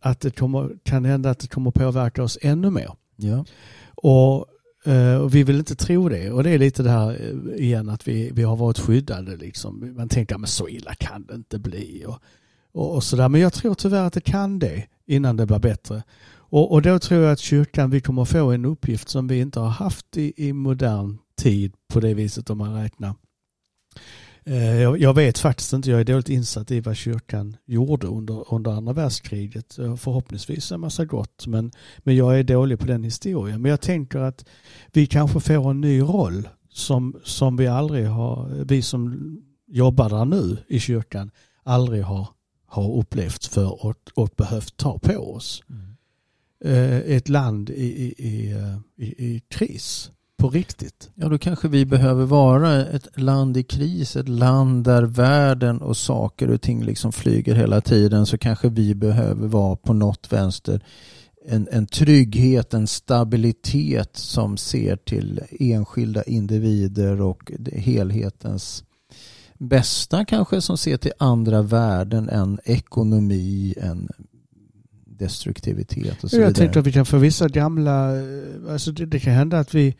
att 0.00 0.20
det 0.20 0.30
kommer, 0.30 0.70
kan 0.82 1.04
hända 1.04 1.30
att 1.30 1.38
det 1.38 1.46
kommer 1.48 1.70
påverka 1.70 2.22
oss 2.22 2.38
ännu 2.42 2.70
mer. 2.70 2.90
ja. 3.16 3.44
Och, 3.94 4.46
Eh, 4.88 5.16
och 5.16 5.34
vi 5.34 5.42
vill 5.42 5.58
inte 5.58 5.74
tro 5.74 6.08
det. 6.08 6.30
Och 6.30 6.42
det 6.42 6.50
är 6.50 6.58
lite 6.58 6.82
det 6.82 6.90
här 6.90 7.10
eh, 7.10 7.64
igen 7.64 7.88
att 7.88 8.08
vi, 8.08 8.30
vi 8.32 8.42
har 8.42 8.56
varit 8.56 8.78
skyddade. 8.78 9.36
Liksom. 9.36 9.94
Man 9.96 10.08
tänker 10.08 10.42
att 10.42 10.48
så 10.48 10.68
illa 10.68 10.94
kan 10.94 11.26
det 11.26 11.34
inte 11.34 11.58
bli. 11.58 12.04
Och, 12.06 12.18
och, 12.72 12.94
och 12.94 13.04
sådär. 13.04 13.28
Men 13.28 13.40
jag 13.40 13.52
tror 13.52 13.74
tyvärr 13.74 14.04
att 14.04 14.12
det 14.12 14.20
kan 14.20 14.58
det 14.58 14.86
innan 15.06 15.36
det 15.36 15.46
blir 15.46 15.58
bättre. 15.58 16.02
Och, 16.50 16.72
och 16.72 16.82
då 16.82 16.98
tror 16.98 17.22
jag 17.22 17.32
att 17.32 17.38
kyrkan, 17.38 17.90
vi 17.90 18.00
kommer 18.00 18.24
få 18.24 18.50
en 18.50 18.64
uppgift 18.64 19.08
som 19.08 19.28
vi 19.28 19.40
inte 19.40 19.60
har 19.60 19.68
haft 19.68 20.16
i, 20.16 20.32
i 20.36 20.52
modern 20.52 21.18
tid 21.40 21.72
på 21.88 22.00
det 22.00 22.14
viset 22.14 22.50
om 22.50 22.58
man 22.58 22.82
räknar. 22.82 23.14
Eh, 24.44 24.80
Jag, 24.82 25.14
vet 25.14 25.38
faktiskt 25.38 25.72
inte, 25.72 25.90
jag 25.90 26.00
är 26.00 26.04
dåligt 26.04 26.28
insatt 26.28 26.70
i 26.70 26.80
vad 26.80 26.96
kyrkan 26.96 27.56
gjorde 27.66 28.06
under, 28.06 28.54
under 28.54 28.70
andra 28.70 28.92
världskriget. 28.92 29.78
Eh, 29.78 29.96
Förhoppningsvis 29.96 30.72
en 30.72 30.80
massa 30.80 31.04
gott, 31.04 31.46
men, 31.46 31.72
men 31.98 32.16
jag 32.16 32.38
är 32.38 32.42
dålig 32.44 32.78
på 32.78 32.86
den 32.86 33.04
historien. 33.04 33.62
Men 33.62 33.70
jag 33.70 33.80
tänker 33.80 34.18
att 34.18 34.44
vi 34.92 35.06
kanske 35.06 35.40
får 35.40 35.70
en 35.70 35.80
ny 35.80 36.00
roll 36.00 36.48
som, 36.70 37.20
som 37.24 37.56
vi 37.56 37.66
aldrig 37.66 38.06
har, 38.06 38.64
vi 38.64 38.82
som 38.82 39.36
jobbar 39.66 40.08
där 40.10 40.24
nu 40.24 40.56
i 40.68 40.80
kyrkan, 40.80 41.30
aldrig 41.62 42.02
har, 42.02 42.28
har 42.66 42.96
upplevt 42.96 43.44
för 43.44 43.86
och, 43.86 44.10
och 44.14 44.30
behövt 44.36 44.76
ta 44.76 44.98
på 44.98 45.32
oss. 45.34 45.62
Eh, 46.64 46.96
Ett 46.96 47.28
land 47.28 47.70
i, 47.70 47.74
i, 47.74 48.14
i, 48.28 48.54
i, 48.96 49.26
i 49.26 49.40
kris, 49.48 50.10
på 50.38 50.50
riktigt. 50.50 51.10
Ja, 51.14 51.28
då 51.28 51.38
kanske 51.38 51.68
vi 51.68 51.86
behöver 51.86 52.24
vara 52.24 52.86
ett 52.86 53.08
land 53.20 53.56
i 53.56 53.62
kris, 53.62 54.16
ett 54.16 54.28
land 54.28 54.84
där 54.84 55.02
världen 55.02 55.82
och 55.82 55.96
saker 55.96 56.50
och 56.50 56.60
ting 56.60 56.84
liksom 56.84 57.12
flyger 57.12 57.54
hela 57.54 57.80
tiden. 57.80 58.26
Så 58.26 58.38
kanske 58.38 58.68
vi 58.68 58.94
behöver 58.94 59.48
vara 59.48 59.76
på 59.76 59.92
något 59.92 60.32
vänster 60.32 60.80
en, 61.48 61.68
en 61.70 61.86
trygghet, 61.86 62.74
en 62.74 62.86
stabilitet 62.86 64.16
som 64.16 64.56
ser 64.56 64.96
till 64.96 65.40
enskilda 65.60 66.22
individer 66.22 67.20
och 67.20 67.52
helhetens 67.72 68.84
bästa 69.58 70.24
kanske 70.24 70.60
som 70.60 70.78
ser 70.78 70.96
till 70.96 71.12
andra 71.18 71.62
värden 71.62 72.28
än 72.28 72.58
ekonomi, 72.64 73.74
än 73.80 74.08
destruktivitet 75.04 76.24
och 76.24 76.30
så 76.30 76.36
Jag 76.36 76.40
vidare. 76.40 76.54
tänkte 76.54 76.78
att 76.78 76.86
vi 76.86 76.92
kan 76.92 77.06
få 77.06 77.18
vissa 77.18 77.48
gamla, 77.48 78.16
eh, 78.16 78.72
alltså 78.72 78.92
det, 78.92 79.06
det 79.06 79.20
kan 79.20 79.32
hända 79.32 79.58
att 79.58 79.74
vi, 79.74 79.96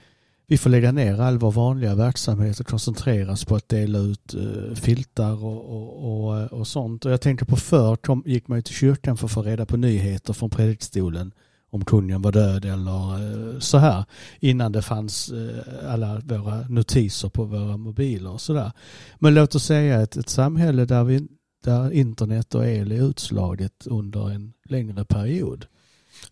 vi 0.50 0.58
får 0.58 0.70
lägga 0.70 0.92
ner 0.92 1.20
all 1.20 1.38
vår 1.38 1.52
vanliga 1.52 1.94
verksamhet 1.94 2.60
och 2.60 2.66
koncentrera 2.66 3.32
oss 3.32 3.44
på 3.44 3.56
att 3.56 3.68
dela 3.68 3.98
ut 3.98 4.34
uh, 4.34 4.74
filtar 4.74 5.44
och, 5.44 5.64
och, 5.64 6.28
och, 6.28 6.52
och 6.52 6.66
sånt. 6.66 7.04
Och 7.04 7.12
jag 7.12 7.20
tänker 7.20 7.46
på 7.46 7.56
förr 7.56 7.96
kom, 7.96 8.22
gick 8.26 8.48
man 8.48 8.58
ju 8.58 8.62
till 8.62 8.74
kyrkan 8.74 9.16
för 9.16 9.26
att 9.26 9.32
få 9.32 9.42
reda 9.42 9.66
på 9.66 9.76
nyheter 9.76 10.32
från 10.32 10.50
predikstolen 10.50 11.32
om 11.70 11.84
kungen 11.84 12.22
var 12.22 12.32
död 12.32 12.64
eller 12.64 13.12
eh, 13.12 13.58
så 13.58 13.78
här 13.78 14.04
innan 14.40 14.72
det 14.72 14.82
fanns 14.82 15.30
eh, 15.30 15.92
alla 15.92 16.20
våra 16.24 16.68
notiser 16.68 17.28
på 17.28 17.44
våra 17.44 17.76
mobiler 17.76 18.30
och 18.30 18.40
så 18.40 18.52
där. 18.52 18.72
Men 19.18 19.34
låt 19.34 19.54
oss 19.54 19.64
säga 19.64 20.00
ett, 20.00 20.16
ett 20.16 20.28
samhälle 20.28 20.84
där, 20.84 21.04
vi, 21.04 21.28
där 21.64 21.92
internet 21.92 22.54
och 22.54 22.66
el 22.66 22.92
är 22.92 23.08
utslaget 23.08 23.86
under 23.86 24.30
en 24.30 24.52
längre 24.64 25.04
period. 25.04 25.66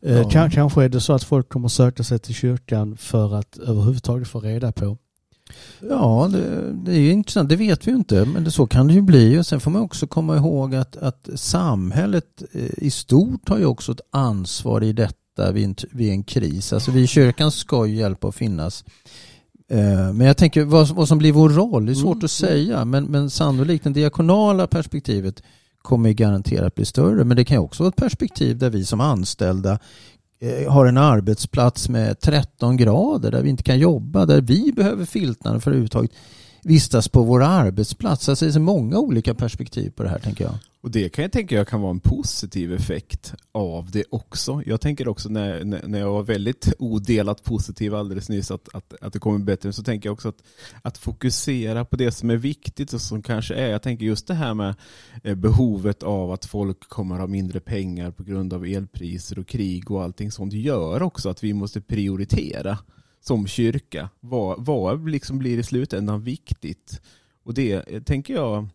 Eh, 0.02 0.16
Ja. 0.16 0.30
kan, 0.30 0.50
kanske 0.50 0.84
är 0.84 0.88
det 0.88 1.00
så 1.00 1.12
att 1.12 1.24
folk 1.24 1.48
kommer 1.48 1.68
söka 1.68 2.02
sig 2.04 2.18
till 2.18 2.34
kyrkan 2.34 2.96
för 2.96 3.34
att 3.34 3.58
överhuvudtaget 3.58 4.28
få 4.28 4.40
reda 4.40 4.72
på 4.72 4.98
Ja, 5.90 6.28
det, 6.32 6.72
det 6.72 6.92
är 6.92 6.98
ju 7.00 7.10
intressant. 7.12 7.48
Det 7.48 7.56
vet 7.56 7.86
vi 7.86 7.90
ju 7.90 7.96
inte, 7.96 8.24
men 8.24 8.44
det, 8.44 8.50
så 8.50 8.66
kan 8.66 8.86
det 8.86 8.94
ju 8.94 9.00
bli. 9.02 9.38
Och 9.38 9.46
sen 9.46 9.60
får 9.60 9.70
man 9.70 9.82
också 9.82 10.06
komma 10.06 10.36
ihåg 10.36 10.74
att, 10.74 10.96
att 10.96 11.28
samhället 11.34 12.42
eh, 12.52 12.70
i 12.76 12.90
stort 12.90 13.48
har 13.48 13.58
ju 13.58 13.64
också 13.64 13.92
ett 13.92 14.00
ansvar 14.10 14.82
i 14.84 14.92
detta 14.92 15.52
vid 15.52 15.64
en, 15.64 15.74
vid 15.92 16.10
en 16.10 16.22
kris. 16.22 16.72
Alltså 16.72 16.90
vi 16.90 17.00
i 17.02 17.06
kyrkan 17.06 17.50
ska 17.50 17.86
ju 17.86 17.96
hjälpa 17.96 18.28
att 18.28 18.34
finnas. 18.34 18.84
Eh, 19.70 20.12
Men 20.12 20.20
jag 20.20 20.36
tänker 20.36 20.64
vad, 20.64 20.88
vad 20.88 21.08
som 21.08 21.18
blir 21.18 21.32
vår 21.32 21.48
roll, 21.50 21.86
det 21.86 21.92
är 21.92 21.94
svårt 21.94 22.14
Mm. 22.14 22.24
att 22.24 22.30
säga. 22.30 22.84
Men, 22.84 23.04
men 23.04 23.30
sannolikt 23.30 23.84
det 23.84 23.90
diakonala 23.90 24.66
perspektivet 24.66 25.42
kommer 25.86 26.08
ju 26.08 26.14
garanterat 26.14 26.74
bli 26.74 26.84
större. 26.84 27.24
Men 27.24 27.36
det 27.36 27.44
kan 27.44 27.56
ju 27.56 27.60
också 27.60 27.82
vara 27.82 27.88
ett 27.88 27.96
perspektiv 27.96 28.58
där 28.58 28.70
vi 28.70 28.84
som 28.84 29.00
anställda 29.00 29.78
eh, 30.40 30.72
har 30.72 30.86
en 30.86 30.96
arbetsplats 30.96 31.88
med 31.88 32.20
13 32.20 32.76
grader 32.76 33.30
där 33.30 33.42
vi 33.42 33.50
inte 33.50 33.62
kan 33.62 33.78
jobba, 33.78 34.26
där 34.26 34.40
vi 34.40 34.72
behöver 34.72 35.04
filtarna 35.04 35.60
för 35.60 35.70
att 35.70 35.72
överhuvudtaget 35.72 36.10
vistas 36.62 37.08
på 37.08 37.22
vår 37.22 37.42
arbetsplats. 37.42 38.28
Alltså 38.28 38.44
det 38.44 38.52
finns 38.52 38.64
många 38.64 38.98
olika 38.98 39.34
perspektiv 39.34 39.90
på 39.90 40.02
det 40.02 40.08
här 40.08 40.18
tänker 40.18 40.44
jag. 40.44 40.54
Och 40.86 40.92
det 40.92 41.08
kan 41.08 41.22
jag 41.22 41.32
tänka 41.32 41.54
jag 41.54 41.68
kan 41.68 41.80
vara 41.80 41.90
en 41.90 42.00
positiv 42.00 42.72
effekt 42.72 43.34
av 43.52 43.90
det 43.90 44.04
också. 44.10 44.62
Jag 44.66 44.80
tänker 44.80 45.08
också 45.08 45.28
när, 45.28 45.64
när 45.64 45.98
jag 45.98 46.12
var 46.12 46.22
väldigt 46.22 46.72
odelat 46.78 47.44
positiv 47.44 47.94
alldeles 47.94 48.28
nyss 48.28 48.50
att, 48.50 48.74
att, 48.74 48.94
att 49.00 49.12
det 49.12 49.18
kommer 49.18 49.38
bättre, 49.38 49.72
så 49.72 49.82
tänker 49.82 50.08
jag 50.08 50.14
också 50.14 50.28
att, 50.28 50.42
att 50.82 50.98
fokusera 50.98 51.84
på 51.84 51.96
det 51.96 52.12
som 52.12 52.30
är 52.30 52.36
viktigt 52.36 52.92
och 52.92 53.00
som 53.00 53.22
kanske 53.22 53.54
är, 53.54 53.70
jag 53.70 53.82
tänker 53.82 54.06
just 54.06 54.26
det 54.26 54.34
här 54.34 54.54
med 54.54 54.74
eh, 55.22 55.34
behovet 55.34 56.02
av 56.02 56.32
att 56.32 56.44
folk 56.44 56.88
kommer 56.88 57.18
ha 57.18 57.26
mindre 57.26 57.60
pengar 57.60 58.10
på 58.10 58.22
grund 58.22 58.52
av 58.52 58.66
elpriser 58.66 59.38
och 59.38 59.46
krig 59.46 59.90
och 59.90 60.02
allting 60.02 60.30
sånt 60.30 60.52
gör 60.52 61.02
också 61.02 61.28
att 61.28 61.44
vi 61.44 61.52
måste 61.52 61.80
prioritera 61.80 62.78
som 63.20 63.46
kyrka. 63.46 64.08
Vad, 64.20 64.64
vad 64.64 65.08
liksom 65.08 65.38
blir 65.38 65.58
i 65.58 65.62
slutändan 65.62 66.22
viktigt? 66.22 67.00
Och 67.44 67.54
det 67.54 67.72
eh, 67.72 68.02
tänker 68.02 68.34
jag 68.34 68.68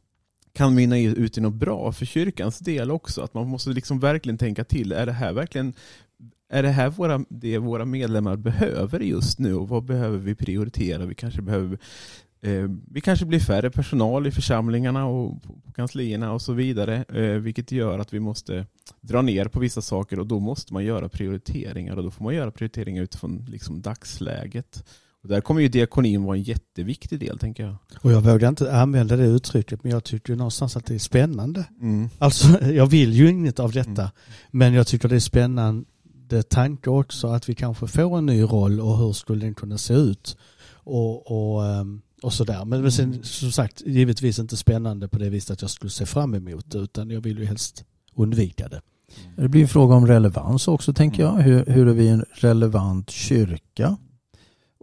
kan 0.53 0.75
mynna 0.75 0.99
ut 0.99 1.37
i 1.37 1.41
något 1.41 1.53
bra 1.53 1.91
för 1.91 2.05
kyrkans 2.05 2.59
del 2.59 2.91
också. 2.91 3.21
Att 3.21 3.33
man 3.33 3.47
måste 3.47 3.69
liksom 3.69 3.99
verkligen 3.99 4.37
tänka 4.37 4.63
till. 4.63 4.91
Är 4.91 5.05
det 5.05 5.11
här 5.11 5.33
verkligen 5.33 5.73
är 6.51 6.63
det 6.63 6.69
här 6.69 6.89
våra, 6.89 7.25
det 7.29 7.57
våra 7.57 7.85
medlemmar 7.85 8.35
behöver 8.35 8.99
just 8.99 9.39
nu 9.39 9.55
och 9.55 9.69
vad 9.69 9.83
behöver 9.83 10.17
vi 10.17 10.35
prioritera? 10.35 11.05
Vi 11.05 11.15
kanske 11.15 11.41
behöver 11.41 11.77
eh, 12.41 12.69
vi 12.91 13.01
kanske 13.01 13.25
blir 13.25 13.39
färre 13.39 13.71
personal 13.71 14.27
i 14.27 14.31
församlingarna 14.31 15.05
och 15.05 15.43
på 15.43 15.71
kanslierna 15.75 16.33
och 16.33 16.41
så 16.41 16.53
vidare. 16.53 17.03
Eh, 17.03 17.23
vilket 17.23 17.71
gör 17.71 17.99
att 17.99 18.13
vi 18.13 18.19
måste 18.19 18.65
dra 19.01 19.21
ner 19.21 19.45
på 19.45 19.59
vissa 19.59 19.81
saker 19.81 20.19
och 20.19 20.27
då 20.27 20.39
måste 20.39 20.73
man 20.73 20.85
göra 20.85 21.09
prioriteringar 21.09 21.97
och 21.97 22.03
då 22.03 22.11
får 22.11 22.23
man 22.23 22.35
göra 22.35 22.51
prioriteringar 22.51 23.03
utifrån 23.03 23.45
liksom 23.49 23.81
dagsläget. 23.81 24.83
Där 25.23 25.41
kommer 25.41 25.61
ju 25.61 25.67
diakonin 25.67 26.23
vara 26.23 26.37
en 26.37 26.43
jätteviktig 26.43 27.19
del 27.19 27.39
tänker 27.39 27.63
jag. 27.63 27.75
Och 28.01 28.11
jag 28.11 28.21
vågar 28.21 28.49
inte 28.49 28.75
använda 28.75 29.15
det 29.15 29.25
uttrycket 29.25 29.83
men 29.83 29.91
jag 29.91 30.03
tycker 30.03 30.33
ju 30.33 30.37
någonstans 30.37 30.77
att 30.77 30.85
det 30.85 30.95
är 30.95 30.99
spännande. 30.99 31.65
Mm. 31.81 32.09
Alltså 32.17 32.63
jag 32.71 32.87
vill 32.87 33.13
ju 33.13 33.29
inget 33.29 33.59
av 33.59 33.71
detta. 33.71 34.01
Mm. 34.01 34.11
Men 34.51 34.73
jag 34.73 34.87
tycker 34.87 35.09
det 35.09 35.15
är 35.15 35.19
spännande 35.19 36.43
tanke 36.49 36.89
också 36.89 37.27
att 37.27 37.49
vi 37.49 37.55
kanske 37.55 37.87
får 37.87 38.17
en 38.17 38.25
ny 38.25 38.41
roll 38.41 38.79
och 38.79 38.97
hur 38.97 39.13
skulle 39.13 39.45
den 39.45 39.53
kunna 39.53 39.77
se 39.77 39.93
ut. 39.93 40.37
Och, 40.73 41.31
och, 41.31 41.65
ehm, 41.65 42.01
och 42.21 42.33
sådär. 42.33 42.65
Men, 42.65 42.81
men 42.81 42.91
sen 42.91 43.23
som 43.23 43.51
sagt 43.51 43.81
givetvis 43.85 44.39
inte 44.39 44.57
spännande 44.57 45.07
på 45.07 45.17
det 45.17 45.29
viset 45.29 45.51
att 45.51 45.61
jag 45.61 45.71
skulle 45.71 45.91
se 45.91 46.05
fram 46.05 46.33
emot 46.33 46.71
det 46.71 46.77
utan 46.77 47.09
jag 47.09 47.21
vill 47.21 47.39
ju 47.39 47.45
helst 47.45 47.85
undvika 48.15 48.67
det. 48.67 48.81
Det 49.35 49.47
blir 49.47 49.61
en 49.61 49.67
fråga 49.67 49.95
om 49.95 50.07
relevans 50.07 50.67
också 50.67 50.93
tänker 50.93 51.23
jag. 51.23 51.33
Hur, 51.33 51.65
hur 51.65 51.87
är 51.87 51.93
vi 51.93 52.07
en 52.07 52.25
relevant 52.31 53.09
kyrka? 53.09 53.97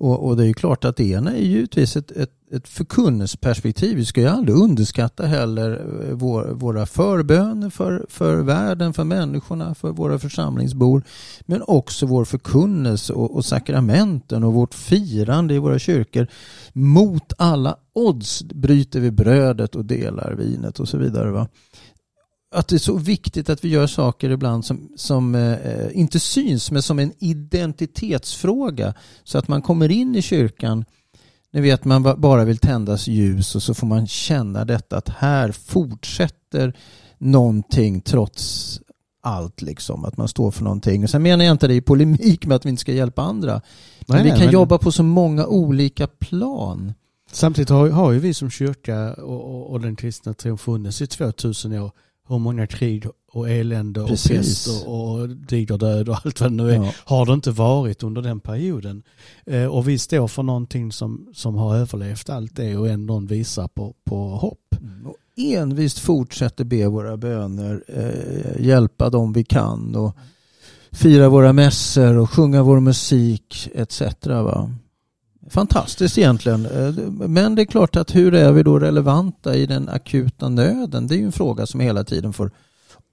Och, 0.00 0.26
och 0.26 0.36
det 0.36 0.42
är 0.42 0.46
ju 0.46 0.54
klart 0.54 0.84
att 0.84 0.96
det 0.96 1.04
ena 1.04 1.36
är 1.36 1.42
givetvis 1.42 1.96
ett, 1.96 2.10
ett, 2.10 2.30
ett 2.52 2.68
förkunnelseperspektiv. 2.68 3.96
Vi 3.96 4.04
ska 4.04 4.20
ju 4.20 4.26
aldrig 4.26 4.56
underskatta 4.56 5.26
heller 5.26 5.70
eh, 5.72 6.14
vår, 6.14 6.44
våra 6.44 6.86
förböner 6.86 7.70
för, 7.70 8.06
för 8.08 8.36
världen, 8.36 8.92
för 8.92 9.04
människorna, 9.04 9.74
för 9.74 9.90
våra 9.90 10.18
församlingsbor. 10.18 11.02
Men 11.46 11.62
också 11.66 12.06
vår 12.06 12.24
förkunnelse 12.24 13.12
och, 13.12 13.36
och 13.36 13.44
sakramenten 13.44 14.44
och 14.44 14.54
vårt 14.54 14.74
firande 14.74 15.54
i 15.54 15.58
våra 15.58 15.78
kyrkor. 15.78 16.26
Mot 16.72 17.32
alla 17.38 17.76
odds 17.92 18.42
bryter 18.42 19.00
vi 19.00 19.10
brödet 19.10 19.76
och 19.76 19.84
delar 19.84 20.32
vinet 20.32 20.80
och 20.80 20.88
så 20.88 20.98
vidare. 20.98 21.30
Va? 21.30 21.48
Att 22.54 22.68
det 22.68 22.76
är 22.76 22.78
så 22.78 22.96
viktigt 22.96 23.50
att 23.50 23.64
vi 23.64 23.68
gör 23.68 23.86
saker 23.86 24.30
ibland 24.30 24.64
som, 24.64 24.88
som 24.96 25.34
eh, 25.34 25.56
inte 25.92 26.20
syns 26.20 26.70
men 26.70 26.82
som 26.82 26.98
en 26.98 27.12
identitetsfråga. 27.18 28.94
Så 29.24 29.38
att 29.38 29.48
man 29.48 29.62
kommer 29.62 29.90
in 29.90 30.16
i 30.16 30.22
kyrkan, 30.22 30.84
ni 31.52 31.60
vet 31.60 31.84
man 31.84 32.02
ba- 32.02 32.16
bara 32.16 32.44
vill 32.44 32.58
tändas 32.58 33.06
ljus 33.08 33.54
och 33.54 33.62
så 33.62 33.74
får 33.74 33.86
man 33.86 34.06
känna 34.06 34.64
detta 34.64 34.96
att 34.96 35.08
här 35.08 35.52
fortsätter 35.52 36.76
någonting 37.18 38.00
trots 38.00 38.80
allt 39.22 39.62
liksom. 39.62 40.04
Att 40.04 40.16
man 40.16 40.28
står 40.28 40.50
för 40.50 40.64
någonting. 40.64 41.04
Och 41.04 41.10
sen 41.10 41.22
menar 41.22 41.44
jag 41.44 41.52
inte 41.52 41.68
det 41.68 41.74
i 41.74 41.80
polemik 41.80 42.46
med 42.46 42.54
att 42.56 42.64
vi 42.66 42.70
inte 42.70 42.80
ska 42.80 42.92
hjälpa 42.92 43.22
andra. 43.22 43.52
Men 43.52 44.14
Nej, 44.16 44.22
vi 44.24 44.28
nej, 44.30 44.38
kan 44.38 44.46
men- 44.46 44.54
jobba 44.54 44.78
på 44.78 44.92
så 44.92 45.02
många 45.02 45.46
olika 45.46 46.06
plan. 46.06 46.92
Samtidigt 47.32 47.68
har, 47.68 47.88
har 47.90 48.12
ju 48.12 48.18
vi 48.18 48.34
som 48.34 48.50
kyrka 48.50 49.14
och, 49.14 49.54
och, 49.54 49.70
och 49.70 49.80
den 49.80 49.96
kristna 49.96 50.34
tron 50.34 50.58
funnits 50.58 51.02
i 51.02 51.06
2000 51.06 51.72
år. 51.72 51.90
Hur 52.28 52.38
många 52.38 52.66
krig 52.66 53.06
och 53.32 53.50
elände 53.50 54.00
och 54.00 54.08
Precis. 54.08 54.66
pest 54.66 54.86
och, 54.86 55.28
digerdöd 55.28 56.08
och 56.08 56.16
allt 56.24 56.40
vad 56.40 56.50
det 56.50 56.56
nu 56.56 56.70
är. 56.70 56.74
Ja. 56.74 56.92
Har 57.04 57.26
det 57.26 57.32
inte 57.32 57.50
varit 57.50 58.02
under 58.02 58.22
den 58.22 58.40
perioden. 58.40 59.02
Eh, 59.46 59.64
och 59.64 59.88
vi 59.88 59.98
står 59.98 60.28
för 60.28 60.42
någonting 60.42 60.92
som, 60.92 61.28
som 61.34 61.54
har 61.54 61.76
överlevt 61.76 62.30
allt 62.30 62.56
det 62.56 62.76
och 62.76 62.88
ändå 62.88 63.18
visar 63.18 63.68
på, 63.68 63.94
på 64.04 64.28
hopp. 64.28 64.76
Och 65.04 65.16
envist 65.36 65.98
fortsätter 65.98 66.64
be 66.64 66.86
våra 66.86 67.16
böner, 67.16 67.84
eh, 67.88 68.66
hjälpa 68.66 69.10
dem 69.10 69.32
vi 69.32 69.44
kan 69.44 69.96
och 69.96 70.16
fira 70.92 71.28
våra 71.28 71.52
mässor 71.52 72.16
och 72.16 72.30
sjunga 72.30 72.62
vår 72.62 72.80
musik 72.80 73.68
etc. 73.74 74.02
Va? 74.26 74.70
Fantastiskt 75.50 76.18
egentligen. 76.18 76.66
Eh, 76.66 76.94
men 77.10 77.54
det 77.54 77.62
är 77.62 77.66
klart 77.66 77.96
att 77.96 78.14
hur 78.14 78.34
är 78.34 78.52
vi 78.52 78.62
då 78.62 78.78
relevanta 78.78 79.54
i 79.54 79.66
den 79.66 79.88
akuta 79.88 80.48
nöden? 80.48 81.06
Det 81.06 81.14
är 81.14 81.18
ju 81.18 81.24
en 81.24 81.32
fråga 81.32 81.66
som 81.66 81.80
hela 81.80 82.04
tiden 82.04 82.32
får 82.32 82.50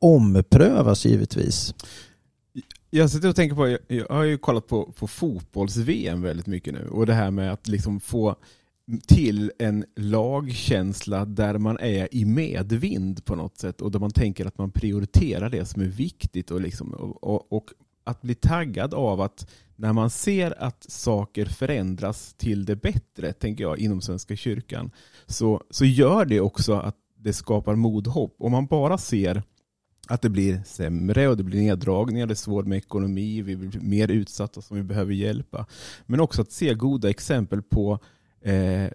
omprövas 0.01 1.05
givetvis. 1.05 1.73
Jag 2.89 3.09
sitter 3.09 3.29
och 3.29 3.35
tänker 3.35 3.55
på, 3.55 3.77
jag 3.87 4.07
har 4.09 4.23
ju 4.23 4.37
kollat 4.37 4.67
på, 4.67 4.91
på 4.91 5.07
fotbolls-VM 5.07 6.21
väldigt 6.21 6.47
mycket 6.47 6.73
nu 6.73 6.87
och 6.87 7.05
det 7.05 7.13
här 7.13 7.31
med 7.31 7.53
att 7.53 7.67
liksom 7.67 7.99
få 7.99 8.35
till 9.07 9.51
en 9.59 9.85
lagkänsla 9.95 11.25
där 11.25 11.57
man 11.57 11.79
är 11.79 12.15
i 12.15 12.25
medvind 12.25 13.25
på 13.25 13.35
något 13.35 13.57
sätt 13.57 13.81
och 13.81 13.91
där 13.91 13.99
man 13.99 14.11
tänker 14.11 14.45
att 14.45 14.57
man 14.57 14.71
prioriterar 14.71 15.49
det 15.49 15.65
som 15.65 15.81
är 15.81 15.85
viktigt 15.85 16.51
och, 16.51 16.61
liksom, 16.61 16.93
och, 16.93 17.23
och, 17.23 17.53
och 17.53 17.69
att 18.03 18.21
bli 18.21 18.35
taggad 18.35 18.93
av 18.93 19.21
att 19.21 19.47
när 19.75 19.93
man 19.93 20.09
ser 20.09 20.63
att 20.63 20.85
saker 20.89 21.45
förändras 21.45 22.33
till 22.33 22.65
det 22.65 22.75
bättre, 22.75 23.33
tänker 23.33 23.63
jag, 23.63 23.79
inom 23.79 24.01
Svenska 24.01 24.35
kyrkan, 24.35 24.91
så, 25.25 25.61
så 25.69 25.85
gör 25.85 26.25
det 26.25 26.39
också 26.39 26.73
att 26.73 26.95
det 27.17 27.33
skapar 27.33 27.75
mod 27.75 28.07
hopp. 28.07 28.35
Om 28.39 28.51
man 28.51 28.65
bara 28.65 28.97
ser 28.97 29.43
att 30.07 30.21
det 30.21 30.29
blir 30.29 30.61
sämre 30.65 31.27
och 31.27 31.37
det 31.37 31.43
blir 31.43 31.61
neddragningar, 31.61 32.27
det 32.27 32.33
är 32.33 32.35
svårt 32.35 32.65
med 32.65 32.77
ekonomi, 32.77 33.41
vi 33.41 33.55
blir 33.55 33.81
mer 33.81 34.11
utsatta 34.11 34.61
som 34.61 34.77
vi 34.77 34.83
behöver 34.83 35.13
hjälpa. 35.13 35.65
Men 36.05 36.19
också 36.19 36.41
att 36.41 36.51
se 36.51 36.73
goda 36.73 37.09
exempel 37.09 37.61
på 37.61 37.99
eh, 38.41 38.87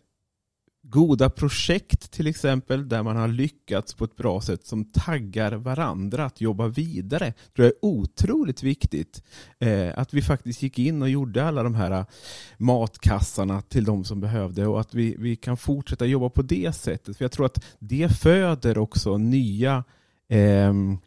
goda 0.91 1.31
projekt 1.31 2.11
till 2.11 2.27
exempel 2.27 2.89
där 2.89 3.03
man 3.03 3.17
har 3.17 3.29
lyckats 3.29 3.95
på 3.95 4.05
ett 4.05 4.17
bra 4.17 4.41
sätt 4.41 4.67
som 4.67 4.85
taggar 4.85 5.53
varandra 5.53 6.25
att 6.25 6.41
jobba 6.41 6.69
vidare. 6.69 7.33
tror 7.57 7.67
jag 7.67 7.67
är 7.67 7.85
otroligt 7.85 8.63
viktigt. 8.63 9.23
Eh, 9.59 9.99
att 9.99 10.15
vi 10.15 10.23
faktiskt 10.23 10.63
gick 10.63 10.79
in 10.79 11.03
och 11.03 11.09
gjorde 11.09 11.45
alla 11.45 11.63
de 11.63 11.75
här 11.75 11.91
eh, 11.91 12.05
matkassarna 12.59 13.63
till 13.63 13.85
de 13.85 14.05
som 14.05 14.21
behövde 14.21 14.67
och 14.67 14.81
att 14.81 14.95
vi, 14.95 15.17
vi 15.19 15.37
kan 15.37 15.57
fortsätta 15.57 16.07
jobba 16.07 16.29
på 16.29 16.43
det 16.43 16.73
sättet. 16.73 17.17
För 17.17 17.25
jag 17.25 17.33
tror 17.33 17.47
att 17.47 17.65
det 17.79 18.09
föder 18.09 18.79
också 18.79 19.19
nya 19.19 19.85
ehm, 20.29 20.99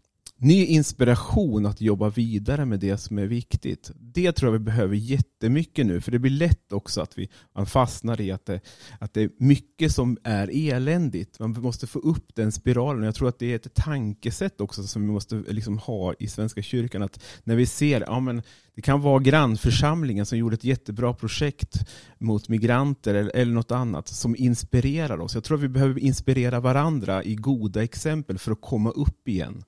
ny 0.44 0.66
inspiration 0.66 1.66
att 1.66 1.82
jobba 1.82 2.10
vidare 2.10 2.66
med 2.66 2.80
det 2.80 2.98
som 2.98 3.18
är 3.18 3.26
viktigt. 3.26 3.92
Det 3.96 4.32
tror 4.32 4.48
jag 4.48 4.60
vi 4.60 4.66
behöver 4.66 4.96
jättemycket 4.96 5.86
nu, 5.86 6.02
för 6.02 6.12
det 6.12 6.20
blir 6.20 6.32
lätt 6.32 6.74
också 6.74 7.02
att 7.02 7.18
vi, 7.18 7.30
man 7.56 7.66
fastnar 7.66 8.22
i 8.22 8.32
att 8.32 8.46
det, 8.46 8.60
att 9.00 9.14
det 9.14 9.22
är 9.22 9.30
mycket 9.38 9.92
som 9.92 10.18
är 10.24 10.72
eländigt. 10.72 11.40
Man 11.40 11.52
måste 11.52 11.88
få 11.88 12.00
upp 12.00 12.36
den 12.36 12.52
spiralen. 12.52 13.04
Jag 13.04 13.16
tror 13.16 13.30
att 13.30 13.40
det 13.40 13.52
är 13.52 13.56
ett 13.56 13.74
tankesätt 13.74 14.62
också 14.62 14.84
som 14.84 15.02
vi 15.02 15.08
måste 15.08 15.36
liksom 15.36 15.78
ha 15.78 16.14
i 16.20 16.28
Svenska 16.28 16.62
kyrkan. 16.62 17.04
Att 17.04 17.24
när 17.44 17.56
vi 17.56 17.66
ser, 17.66 18.02
ja 18.02 18.20
men 18.20 18.42
det 18.76 18.82
kan 18.82 19.02
vara 19.02 19.20
grannförsamlingen 19.20 20.26
som 20.26 20.38
gjorde 20.38 20.54
ett 20.54 20.64
jättebra 20.64 21.14
projekt 21.14 21.76
mot 22.20 22.50
migranter 22.50 23.14
eller, 23.14 23.36
eller 23.36 23.54
något 23.54 23.72
annat 23.72 24.08
som 24.08 24.36
inspirerar 24.36 25.20
oss. 25.20 25.36
Jag 25.36 25.44
tror 25.44 25.58
att 25.58 25.64
vi 25.64 25.70
behöver 25.70 26.00
inspirera 26.00 26.60
varandra 26.60 27.24
i 27.24 27.36
goda 27.36 27.84
exempel 27.84 28.38
för 28.38 28.52
att 28.52 28.62
komma 28.62 28.90
upp 28.90 29.28
igen. 29.28 29.64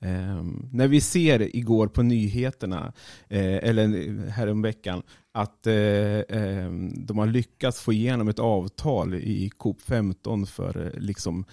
Eh, 0.00 0.15
Eh, 0.16 0.44
när 0.72 0.88
vi 0.88 1.00
ser 1.00 1.56
igår 1.56 1.86
på 1.86 2.02
nyheterna, 2.02 2.92
eh, 3.28 3.56
eller 3.56 4.28
häromveckan, 4.28 5.02
att 5.32 5.66
eh, 5.66 5.74
eh, 5.74 6.70
de 6.94 7.18
har 7.18 7.26
lyckats 7.26 7.80
få 7.80 7.92
igenom 7.92 8.28
ett 8.28 8.38
avtal 8.38 9.14
i 9.14 9.50
COP 9.56 9.82
15 9.82 10.46
för 10.46 10.86
eh, 10.86 11.00
liksom 11.00 11.44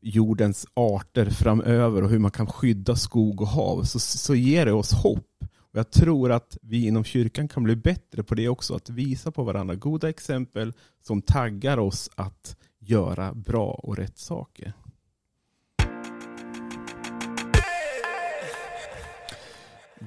jordens 0.00 0.66
arter 0.74 1.30
framöver 1.30 2.02
och 2.02 2.10
hur 2.10 2.18
man 2.18 2.30
kan 2.30 2.46
skydda 2.46 2.96
skog 2.96 3.40
och 3.40 3.48
hav, 3.48 3.82
så, 3.82 3.98
så 3.98 4.34
ger 4.34 4.66
det 4.66 4.72
oss 4.72 4.92
hopp. 4.92 5.24
Och 5.72 5.78
jag 5.78 5.90
tror 5.90 6.32
att 6.32 6.58
vi 6.62 6.86
inom 6.86 7.04
kyrkan 7.04 7.48
kan 7.48 7.62
bli 7.62 7.76
bättre 7.76 8.22
på 8.22 8.34
det 8.34 8.48
också, 8.48 8.74
att 8.74 8.90
visa 8.90 9.30
på 9.30 9.44
varandra 9.44 9.74
goda 9.74 10.08
exempel 10.08 10.72
som 11.06 11.22
taggar 11.22 11.78
oss 11.78 12.10
att 12.14 12.56
göra 12.78 13.34
bra 13.34 13.70
och 13.70 13.96
rätt 13.96 14.18
saker. 14.18 14.72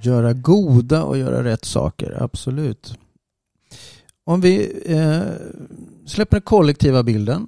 Göra 0.01 0.33
goda 0.33 1.03
och 1.03 1.17
göra 1.17 1.43
rätt 1.43 1.65
saker, 1.65 2.23
absolut. 2.23 2.97
Om 4.23 4.41
vi 4.41 4.81
eh, 4.85 5.21
släpper 6.05 6.37
den 6.37 6.41
kollektiva 6.41 7.03
bilden 7.03 7.47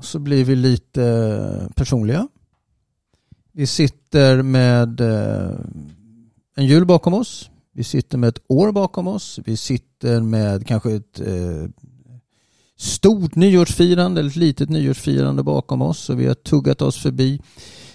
så 0.00 0.18
blir 0.18 0.44
vi 0.44 0.56
lite 0.56 1.68
personliga. 1.74 2.28
Vi 3.52 3.66
sitter 3.66 4.42
med 4.42 5.00
eh, 5.00 5.50
en 6.54 6.66
jul 6.66 6.86
bakom 6.86 7.14
oss. 7.14 7.50
Vi 7.72 7.84
sitter 7.84 8.18
med 8.18 8.28
ett 8.28 8.42
år 8.48 8.72
bakom 8.72 9.06
oss. 9.06 9.40
Vi 9.44 9.56
sitter 9.56 10.20
med 10.20 10.66
kanske 10.66 10.92
ett 10.92 11.20
eh, 11.20 11.68
stort 12.76 13.34
nyårsfirande 13.34 14.20
eller 14.20 14.30
ett 14.30 14.36
litet 14.36 14.68
nyårsfirande 14.68 15.42
bakom 15.42 15.82
oss 15.82 16.10
och 16.10 16.20
vi 16.20 16.26
har 16.26 16.34
tuggat 16.34 16.82
oss 16.82 16.96
förbi 16.96 17.40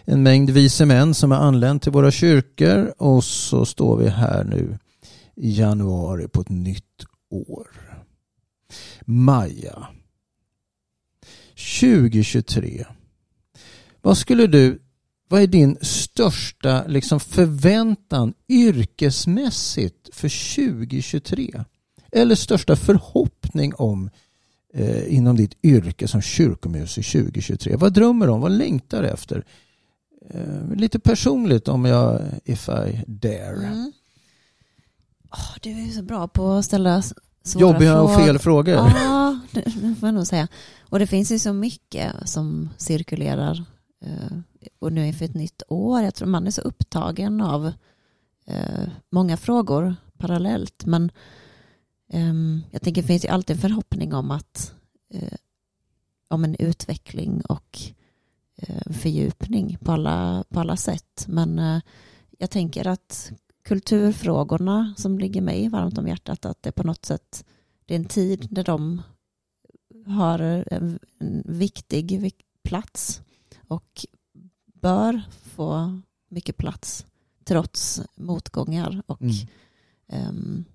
en 0.06 0.24
mängd 0.24 0.50
vise 0.50 0.86
män 0.86 1.14
som 1.14 1.32
har 1.32 1.38
anlänt 1.38 1.84
till 1.84 1.92
våra 1.92 2.12
kyrkor 2.12 2.94
och 2.98 3.24
så 3.24 3.66
står 3.66 3.98
vi 3.98 4.10
här 4.10 4.44
nu 4.44 4.78
i 5.36 5.60
januari 5.60 6.28
på 6.28 6.42
ett 6.42 6.50
nytt 6.50 7.06
år. 7.30 7.68
Maja. 9.06 9.88
2023. 11.80 12.86
Vad 14.02 14.18
skulle 14.18 14.48
du, 14.48 14.82
vad 15.30 15.42
är 15.42 15.48
din 15.48 15.78
största 15.82 16.88
liksom 16.88 17.20
förväntan 17.20 18.34
yrkesmässigt 18.50 20.16
för 20.16 20.56
2023? 20.56 21.64
Eller 22.12 22.36
största 22.36 22.76
förhoppning 22.76 23.76
om 23.76 24.10
eh, 24.74 25.14
inom 25.14 25.36
ditt 25.36 25.58
yrke 25.64 26.08
som 26.08 26.22
kyrkomusiker 26.22 27.22
2023? 27.24 27.76
Vad 27.76 27.94
drömmer 27.94 28.26
du 28.26 28.32
om? 28.32 28.42
Vad 28.42 28.52
längtar 28.52 29.02
du 29.02 29.08
efter? 29.08 29.46
Eh, 30.30 30.76
lite 30.76 31.00
personligt 31.00 31.68
om 31.68 31.86
jag, 31.86 32.22
if 32.46 32.70
I 32.70 33.04
dare. 33.08 33.66
Mm. 33.68 33.92
Oh, 35.32 35.56
du 35.62 35.70
är 35.70 35.90
så 35.90 36.04
bra 36.04 36.28
på 36.28 36.52
att 36.52 36.66
ställa 36.66 37.02
svåra 37.44 37.62
Jobbiga 37.62 37.92
frågor. 37.94 38.04
och 38.04 38.26
fel 38.26 38.40
frågor. 38.40 38.74
Ja, 38.76 39.40
det, 39.52 39.62
det 39.62 39.96
får 40.00 40.08
jag 40.08 40.14
nog 40.16 40.28
säga. 40.28 40.48
Och 40.90 41.00
det 41.00 41.08
finns 41.08 41.32
ju 41.32 41.40
så 41.40 41.54
mycket 41.54 42.14
som 42.30 42.70
cirkulerar. 42.78 43.64
eh, 44.06 44.38
Och 44.80 44.94
nu 44.94 45.08
inför 45.08 45.26
ett 45.26 45.34
nytt 45.34 45.64
år. 45.68 46.02
Jag 46.02 46.16
tror 46.16 46.28
man 46.28 46.48
är 46.48 46.52
så 46.52 46.62
upptagen 46.62 47.42
av 47.42 47.72
eh, 48.46 48.88
många 49.10 49.38
frågor 49.38 49.96
parallellt. 50.18 50.86
Men 50.86 51.12
ehm, 52.10 52.62
jag 52.72 52.82
tänker 52.82 53.02
det 53.02 53.08
finns 53.08 53.26
ju 53.26 53.30
alltid 53.30 53.56
en 53.56 53.62
förhoppning 53.62 54.14
om 54.14 54.32
att 54.32 54.74
eh, 55.14 55.34
om 56.28 56.44
en 56.44 56.56
utveckling 56.56 57.42
och 57.42 57.80
fördjupning 58.86 59.78
på 59.82 59.92
alla, 59.92 60.44
på 60.50 60.60
alla 60.60 60.78
sätt. 60.78 61.26
Men 61.28 61.60
eh, 61.60 61.82
jag 62.38 62.50
tänker 62.50 62.88
att 62.88 63.32
kulturfrågorna 63.64 64.94
som 64.98 65.20
ligger 65.20 65.42
mig 65.42 65.70
varmt 65.70 65.98
om 65.98 66.08
hjärtat, 66.08 66.46
att 66.46 66.64
det 66.64 66.72
på 66.72 66.84
något 66.84 67.06
sätt 67.06 67.46
det 67.86 67.94
är 67.96 68.00
en 68.00 68.06
tid 68.06 68.48
där 68.52 68.64
de 68.64 69.02
har 70.06 70.40
en, 70.40 71.00
en 71.20 71.44
viktig 71.46 72.20
vik- 72.22 72.46
plats 72.64 73.22
och 73.68 74.06
bör 74.66 75.22
få 75.32 76.00
mycket 76.30 76.58
plats 76.58 77.06
trots 77.44 78.02
motgångar 78.16 79.04
och 79.06 79.22
Mm. 79.22 79.36
ehm, 80.08 80.66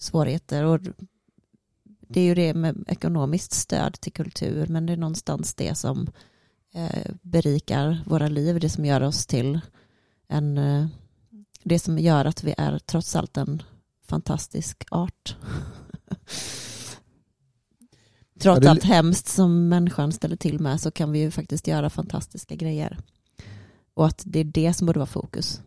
svårigheter. 0.00 0.64
Och 0.64 0.80
det 2.08 2.20
är 2.20 2.24
ju 2.24 2.34
det 2.34 2.54
med 2.54 2.84
ekonomiskt 2.86 3.52
stöd 3.52 4.00
till 4.00 4.12
kultur, 4.12 4.66
men 4.66 4.86
det 4.86 4.92
är 4.92 4.96
någonstans 4.96 5.54
det 5.54 5.74
som 5.74 6.00
eh, 6.00 6.12
berikar 7.22 8.04
våra 8.06 8.28
liv, 8.28 8.60
det 8.60 8.68
som 8.68 8.84
gör 8.84 9.00
oss 9.00 9.26
till 9.26 9.60
en, 10.30 10.58
eh, 10.58 10.86
det 11.62 11.78
som 11.78 11.98
gör 11.98 12.24
att 12.24 12.44
vi 12.44 12.54
är 12.58 12.78
trots 12.78 13.16
allt 13.16 13.36
en 13.36 13.62
fantastisk 14.06 14.84
art. 14.90 15.36
Trots 18.40 18.66
allt 18.66 18.84
hemskt 18.84 19.28
som 19.28 19.68
människan 19.68 20.12
ställer 20.12 20.36
till 20.36 20.60
med 20.60 20.80
så 20.80 20.90
kan 20.90 21.12
vi 21.12 21.18
ju 21.18 21.30
faktiskt 21.30 21.66
göra 21.66 21.90
fantastiska 21.90 22.54
grejer. 22.54 22.98
Och 23.94 24.06
att 24.06 24.22
det 24.26 24.40
är 24.40 24.44
det 24.44 24.74
som 24.74 24.86
borde 24.86 24.98
vara 24.98 25.06
fokus. 25.06 25.60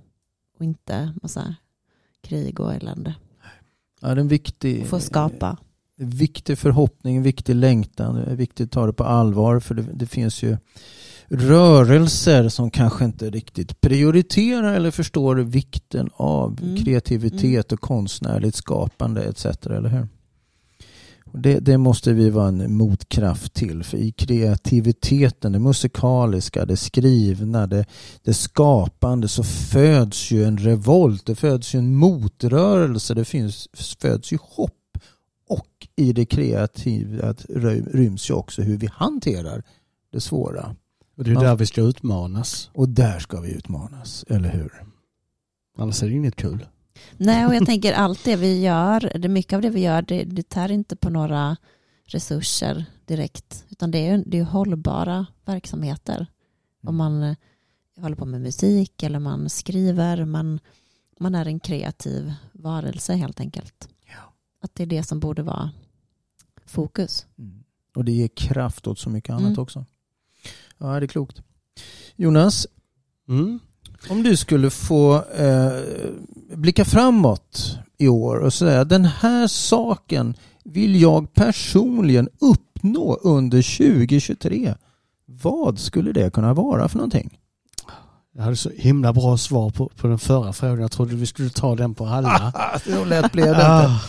Och 0.58 0.66
inte 0.66 1.14
massa 1.22 1.56
krig 2.22 2.60
och 2.60 2.74
elände. 2.74 3.16
Ja, 4.02 4.08
det 4.08 4.14
är 4.14 4.18
en 4.18 4.28
viktig, 4.28 4.88
Få 4.88 5.00
skapa. 5.00 5.58
Viktig 5.98 6.58
förhoppning, 6.58 7.22
viktig 7.22 7.56
längtan. 7.56 8.16
Det 8.16 8.32
är 8.32 8.36
viktigt 8.36 8.66
att 8.66 8.72
ta 8.72 8.86
det 8.86 8.94
på 8.94 9.04
allvar 9.04 9.60
för 9.60 9.76
det, 9.76 9.86
det 9.94 10.06
finns 10.06 10.44
ju 10.44 10.58
rörelser 11.28 12.50
som 12.50 12.72
kanske 12.72 13.06
inte 13.06 13.30
riktigt 13.30 13.82
prioriterar 13.82 14.74
eller 14.74 14.92
förstår 14.92 15.36
vikten 15.36 16.10
av 16.14 16.60
Mm. 16.62 16.78
kreativitet 16.78 17.72
och 17.72 17.82
konstnärligt 17.82 18.56
skapande 18.56 19.24
etc. 19.24 19.46
Eller 19.46 19.90
hur? 19.90 20.08
Det, 21.36 21.60
det 21.60 21.78
måste 21.78 22.14
vi 22.14 22.30
vara 22.30 22.48
en 22.48 22.78
motkraft 22.78 23.54
till 23.54 23.84
för 23.84 23.98
i 23.98 24.12
kreativiteten, 24.12 25.52
det 25.52 25.60
musikaliska, 25.60 26.66
det 26.66 26.78
skrivna, 26.78 27.68
det, 27.68 27.86
det 28.24 28.34
skapande 28.34 29.28
så 29.28 29.44
föds 29.44 30.32
ju 30.32 30.44
en 30.44 30.58
revolt, 30.58 31.26
det 31.26 31.36
föds 31.36 31.76
ju 31.76 31.80
en 31.80 31.96
motrörelse, 31.96 33.14
det 33.14 33.26
finns, 33.26 33.68
föds 34.00 34.34
ju 34.34 34.38
hopp 34.42 34.83
och 35.48 35.88
i 35.96 36.14
det 36.14 36.26
kreativa 36.26 37.34
ryms 37.94 38.30
ju 38.30 38.34
också 38.34 38.62
hur 38.62 38.78
vi 38.78 38.88
hanterar 38.88 39.64
det 40.12 40.22
svåra. 40.22 40.76
Och 41.18 41.24
det 41.24 41.32
är 41.32 41.36
där 41.36 41.56
vi 41.56 41.66
ska 41.66 41.82
utmanas. 41.82 42.70
Och 42.74 42.90
där 42.90 43.20
ska 43.20 43.42
vi 43.42 43.52
utmanas, 43.52 44.26
eller 44.30 44.50
hur? 44.50 44.84
Annars 45.78 46.04
är 46.04 46.08
det 46.08 46.14
inget 46.14 46.36
kul. 46.36 46.66
Nej, 47.18 47.46
och 47.46 47.56
jag 47.56 47.66
tänker 47.66 47.94
allt 47.94 48.24
det 48.26 48.36
vi 48.36 48.62
gör, 48.62 49.12
det 49.20 49.28
mycket 49.28 49.54
av 49.54 49.62
det 49.62 49.70
vi 49.70 49.82
gör, 49.82 50.02
det, 50.02 50.24
det 50.24 50.50
tär 50.50 50.72
inte 50.72 50.96
på 50.96 51.10
några 51.10 51.58
resurser 52.06 52.86
direkt, 53.06 53.66
utan 53.70 53.92
det 53.92 53.98
är 53.98 54.18
ju 54.18 54.24
det 54.24 54.40
är 54.40 54.44
hållbara 54.44 55.26
verksamheter. 55.46 56.28
Om 56.84 56.96
man 56.96 57.24
eh, 57.24 57.36
håller 58.00 58.16
på 58.16 58.26
med 58.26 58.42
musik 58.42 59.04
eller 59.04 59.20
man 59.20 59.50
skriver, 59.50 60.26
man, 60.26 60.60
man 61.20 61.36
är 61.36 61.46
en 61.46 61.60
kreativ 61.60 62.34
varelse 62.54 63.14
helt 63.14 63.40
enkelt. 63.40 63.90
Att 64.64 64.76
det 64.76 64.84
är 64.84 64.88
det 64.88 65.04
som 65.04 65.20
borde 65.20 65.44
vara 65.44 65.72
fokus. 66.66 67.26
Mm. 67.40 67.64
Och 67.96 68.06
det 68.06 68.12
ger 68.12 68.28
kraft 68.28 68.88
åt 68.88 69.00
så 69.00 69.10
mycket 69.10 69.30
annat 69.30 69.48
Mm. 69.48 69.60
också. 69.60 69.86
Ja, 70.78 71.00
det 71.00 71.06
är 71.06 71.08
klokt. 71.08 71.42
Jonas, 72.16 72.68
Mm. 73.28 73.60
om 74.10 74.24
du 74.24 74.38
skulle 74.38 74.70
få 74.70 75.16
eh, 75.26 75.82
blicka 76.56 76.86
framåt 76.86 77.78
i 77.98 78.08
år 78.08 78.36
och 78.38 78.54
säga 78.54 78.84
den 78.84 79.06
här 79.06 79.48
saken 79.48 80.36
vill 80.64 81.02
jag 81.02 81.34
personligen 81.34 82.30
uppnå 82.40 83.16
under 83.22 83.62
2023. 83.62 84.76
Vad 85.26 85.80
skulle 85.80 86.12
det 86.12 86.34
kunna 86.34 86.54
vara 86.54 86.88
för 86.90 86.98
någonting? 86.98 87.40
Jag 88.36 88.44
hade 88.44 88.56
så 88.56 88.70
himla 88.70 89.14
bra 89.14 89.38
svar 89.38 89.70
på, 89.70 89.90
på 89.96 90.08
den 90.08 90.20
förra 90.20 90.54
frågan. 90.54 90.82
Jag 90.82 90.92
trodde 90.92 91.16
vi 91.16 91.26
skulle 91.26 91.50
ta 91.50 91.76
den 91.76 91.94
på 91.96 92.06
alla. 92.06 92.54
Så 92.86 93.06
lätt 93.06 93.32
blev 93.32 93.46
det 93.46 93.52
inte. 93.52 94.00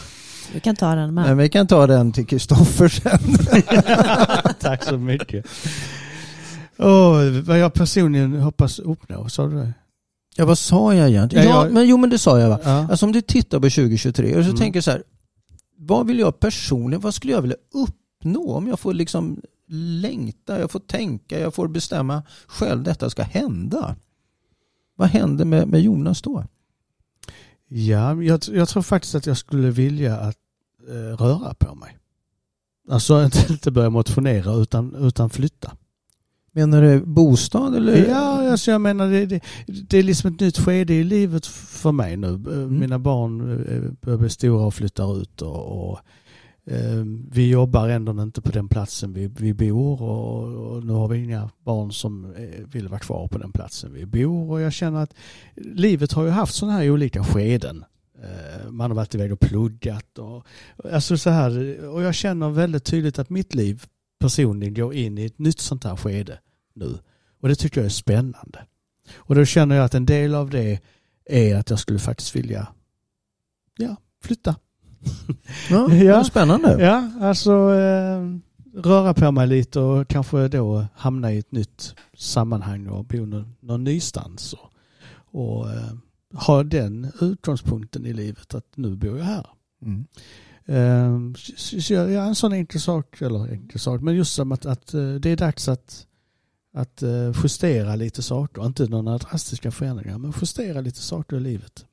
Vi 0.52 0.60
kan 0.60 0.76
ta 0.76 0.94
den 0.94 1.14
med. 1.14 1.24
Men 1.26 1.36
vi 1.38 1.48
kan 1.48 1.66
ta 1.66 1.86
den 1.86 2.12
till 2.12 2.26
Kristoffer 2.26 2.88
sen. 2.88 3.18
tack 4.60 4.84
så 4.84 4.98
mycket. 4.98 5.46
Oh, 6.78 7.40
vad 7.40 7.58
jag 7.58 7.74
personligen 7.74 8.40
hoppas 8.40 8.78
uppnå, 8.78 9.28
sa 9.28 9.46
du 9.46 9.56
det? 9.56 9.72
Ja, 10.36 10.44
vad 10.46 10.58
sa 10.58 10.94
jag 10.94 11.08
egentligen? 11.08 11.44
Ja, 11.46 11.50
Ja, 11.50 11.64
jag- 11.64 11.72
men 11.72 11.88
jo 11.88 11.96
men 11.96 12.10
det 12.10 12.18
sa 12.18 12.40
jag 12.40 12.48
va? 12.48 12.58
Ja. 12.64 12.86
Alltså 12.90 13.06
om 13.06 13.12
du 13.12 13.20
tittar 13.20 13.60
på 13.60 13.70
2023 13.70 14.36
och 14.36 14.44
så 14.44 14.48
Mm. 14.50 14.56
tänker 14.56 14.80
så 14.80 14.90
här, 14.90 15.02
vad 15.78 16.06
vill 16.06 16.18
jag 16.18 16.40
personligen, 16.40 17.00
vad 17.00 17.14
skulle 17.14 17.32
jag 17.32 17.42
vilja 17.42 17.56
uppnå 17.74 18.50
om 18.54 18.66
jag 18.68 18.80
får 18.80 18.94
liksom 18.94 19.40
längta, 20.00 20.60
jag 20.60 20.70
får 20.70 20.80
tänka, 20.80 21.40
jag 21.40 21.54
får 21.54 21.68
bestämma 21.68 22.22
själv 22.46 22.82
detta 22.82 23.10
ska 23.10 23.22
hända. 23.22 23.96
Vad 24.96 25.08
händer 25.08 25.44
med, 25.44 25.68
med 25.68 25.80
Jonas 25.80 26.22
då? 26.22 26.44
Ja, 27.68 28.22
jag, 28.22 28.40
jag 28.52 28.68
tror 28.68 28.82
faktiskt 28.82 29.14
att 29.14 29.26
jag 29.26 29.36
skulle 29.36 29.70
vilja 29.70 30.16
att 30.16 30.36
eh, 30.88 31.16
röra 31.16 31.54
på 31.54 31.74
mig. 31.74 31.98
Alltså 32.90 33.24
inte, 33.24 33.46
inte 33.52 33.70
börja 33.70 33.90
motionera 33.90 34.54
utan, 34.54 34.94
utan 34.94 35.30
flytta. 35.30 35.76
Menar 36.52 36.82
du 36.82 37.00
bostad 37.00 37.76
eller? 37.76 38.08
Ja, 38.08 38.50
alltså 38.50 38.70
jag 38.70 38.80
menar 38.80 39.08
det, 39.08 39.26
det, 39.26 39.40
det 39.66 39.98
är 39.98 40.02
liksom 40.02 40.34
ett 40.34 40.40
nytt 40.40 40.58
skede 40.58 40.94
i 40.94 41.04
livet 41.04 41.46
för 41.46 41.92
mig 41.92 42.16
nu. 42.16 42.28
Mm. 42.28 42.78
Mina 42.78 42.98
barn 42.98 43.40
eh, 43.40 43.92
börjar 44.00 44.18
bli 44.18 44.30
stora 44.30 44.66
och 44.66 44.74
flyttar 44.74 45.20
ut 45.22 45.42
och, 45.42 45.90
och 45.90 45.98
eh, 45.98 46.02
Eh, 46.66 47.04
vi 47.30 47.50
jobbar 47.50 47.88
ändå 47.88 48.22
inte 48.22 48.42
på 48.42 48.52
den 48.52 48.68
platsen 48.68 49.12
vi, 49.12 49.26
vi 49.26 49.54
bor 49.54 50.02
och, 50.02 50.44
och 50.44 50.84
nu 50.84 50.92
har 50.92 51.08
vi 51.08 51.18
inga 51.18 51.50
barn 51.64 51.92
som 51.92 52.34
eh, 52.34 52.66
vill 52.66 52.88
vara 52.88 53.00
kvar 53.00 53.28
på 53.28 53.38
den 53.38 53.52
platsen 53.52 53.92
vi 53.92 54.06
bor 54.06 54.50
och 54.50 54.60
jag 54.60 54.72
känner 54.72 55.02
att 55.02 55.14
livet 55.54 56.12
har 56.12 56.24
ju 56.24 56.30
haft 56.30 56.54
sådana 56.54 56.78
här 56.78 56.90
olika 56.90 57.24
skeden. 57.24 57.84
Eh, 58.22 58.70
man 58.70 58.90
har 58.90 58.96
varit 58.96 59.14
iväg 59.14 59.32
och 59.32 59.40
pluggat 59.40 60.18
och, 60.18 60.46
alltså 60.92 61.18
så 61.18 61.30
här, 61.30 61.78
och 61.88 62.02
jag 62.02 62.14
känner 62.14 62.50
väldigt 62.50 62.84
tydligt 62.84 63.18
att 63.18 63.30
mitt 63.30 63.54
liv 63.54 63.84
personligen 64.18 64.74
går 64.74 64.94
in 64.94 65.18
i 65.18 65.24
ett 65.24 65.38
nytt 65.38 65.60
sånt 65.60 65.84
här 65.84 65.96
skede 65.96 66.38
nu. 66.74 66.98
Och 67.40 67.48
det 67.48 67.54
tycker 67.54 67.80
jag 67.80 67.86
är 67.86 67.90
spännande. 67.90 68.66
Och 69.14 69.34
då 69.34 69.44
känner 69.44 69.76
jag 69.76 69.84
att 69.84 69.94
en 69.94 70.06
del 70.06 70.34
av 70.34 70.50
det 70.50 70.80
är 71.24 71.56
att 71.56 71.70
jag 71.70 71.78
skulle 71.78 71.98
faktiskt 71.98 72.36
vilja 72.36 72.68
ja, 73.76 73.96
flytta. 74.22 74.56
Ja, 75.70 75.94
Ja. 75.94 76.24
Spännande. 76.24 76.76
Ja, 76.80 77.10
alltså 77.20 77.52
eh, 77.52 78.38
röra 78.74 79.14
på 79.14 79.32
mig 79.32 79.46
lite 79.46 79.80
och 79.80 80.08
kanske 80.08 80.48
då 80.48 80.86
hamna 80.94 81.32
i 81.32 81.38
ett 81.38 81.52
nytt 81.52 81.94
sammanhang 82.16 82.86
och 82.86 83.04
bo 83.04 83.26
någon, 83.26 83.54
någon 83.60 83.84
nystans. 83.84 84.52
Och, 84.52 84.70
och 85.42 85.70
eh, 85.72 85.92
ha 86.34 86.62
den 86.62 87.12
utgångspunkten 87.20 88.06
i 88.06 88.12
livet 88.12 88.54
att 88.54 88.76
nu 88.76 88.96
bor 88.96 89.18
jag 89.18 89.24
här. 89.24 89.46
Mm. 89.82 90.06
Eh, 90.66 91.34
så, 91.56 91.80
så, 91.80 91.94
ja, 91.94 92.24
en 92.24 92.34
sån 92.34 92.52
enkel 92.52 92.80
sak, 92.80 93.20
eller 93.22 93.52
enkel 93.52 93.80
sak, 93.80 94.00
men 94.00 94.14
just 94.14 94.34
som 94.34 94.52
att, 94.52 94.66
att 94.66 94.94
eh, 94.94 95.14
det 95.14 95.30
är 95.30 95.36
dags 95.36 95.68
att, 95.68 96.06
att 96.74 97.02
eh, 97.02 97.32
justera 97.42 97.96
lite 97.96 98.22
saker. 98.22 98.66
Inte 98.66 98.86
några 98.86 99.18
drastiska 99.18 99.70
förändringar, 99.70 100.18
men 100.18 100.32
justera 100.40 100.80
lite 100.80 101.00
saker 101.00 101.36
i 101.36 101.40
livet. 101.40 101.86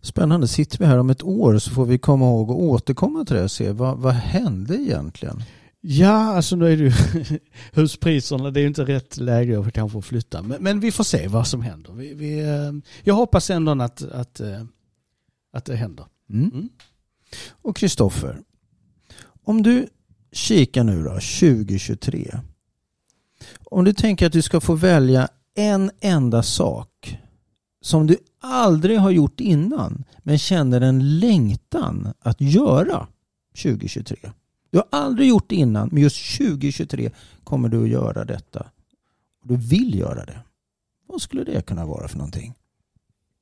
Spännande. 0.00 0.48
Sitter 0.48 0.78
vi 0.78 0.84
här 0.84 0.98
om 0.98 1.10
ett 1.10 1.22
år 1.22 1.58
så 1.58 1.70
får 1.70 1.84
vi 1.84 1.98
komma 1.98 2.24
ihåg 2.24 2.50
och 2.50 2.62
återkomma 2.62 3.24
till 3.24 3.36
det 3.36 3.42
och 3.42 3.50
se 3.50 3.72
vad, 3.72 3.98
vad 3.98 4.14
hände 4.14 4.76
egentligen? 4.76 5.42
Ja, 5.80 6.36
alltså 6.36 6.56
nu 6.56 6.72
är 6.72 6.76
det 6.76 6.84
ju 6.84 6.92
huspriserna, 7.72 8.50
det 8.50 8.60
är 8.60 8.62
ju 8.62 8.68
inte 8.68 8.84
rätt 8.84 9.16
läge 9.16 9.60
att 9.60 9.72
kanske 9.72 10.02
flytta. 10.02 10.42
Men, 10.42 10.62
men 10.62 10.80
vi 10.80 10.92
får 10.92 11.04
se 11.04 11.28
vad 11.28 11.46
som 11.46 11.62
händer. 11.62 11.92
Vi, 11.92 12.14
vi, 12.14 12.40
eh, 12.40 12.72
jag 13.02 13.14
hoppas 13.14 13.50
ändå 13.50 13.82
att, 13.82 14.02
att, 14.02 14.40
eh, 14.40 14.64
att 15.52 15.64
det 15.64 15.76
händer. 15.76 16.06
Mm. 16.30 16.50
Mm. 16.50 16.68
Och 17.50 17.76
Kristoffer, 17.76 18.40
om 19.44 19.62
du 19.62 19.86
kikar 20.32 20.84
nu 20.84 21.02
då, 21.02 21.10
2023. 21.10 22.40
Om 23.64 23.84
du 23.84 23.92
tänker 23.92 24.26
att 24.26 24.32
du 24.32 24.42
ska 24.42 24.60
få 24.60 24.74
välja 24.74 25.28
en 25.54 25.90
enda 26.00 26.42
sak 26.42 27.18
som 27.80 28.06
du 28.06 28.16
aldrig 28.40 28.98
har 28.98 29.10
gjort 29.10 29.40
innan 29.40 30.04
men 30.22 30.38
känner 30.38 30.80
en 30.80 31.18
längtan 31.18 32.14
att 32.20 32.40
göra 32.40 33.08
2023. 33.62 34.16
Du 34.70 34.78
har 34.78 34.86
aldrig 34.90 35.28
gjort 35.28 35.48
det 35.48 35.56
innan 35.56 35.88
men 35.92 36.02
just 36.02 36.38
2023 36.38 37.10
kommer 37.44 37.68
du 37.68 37.82
att 37.82 37.88
göra 37.88 38.24
detta. 38.24 38.66
Du 39.44 39.56
vill 39.56 39.98
göra 39.98 40.24
det. 40.24 40.42
Vad 41.06 41.22
skulle 41.22 41.44
det 41.44 41.66
kunna 41.66 41.86
vara 41.86 42.08
för 42.08 42.18
någonting? 42.18 42.54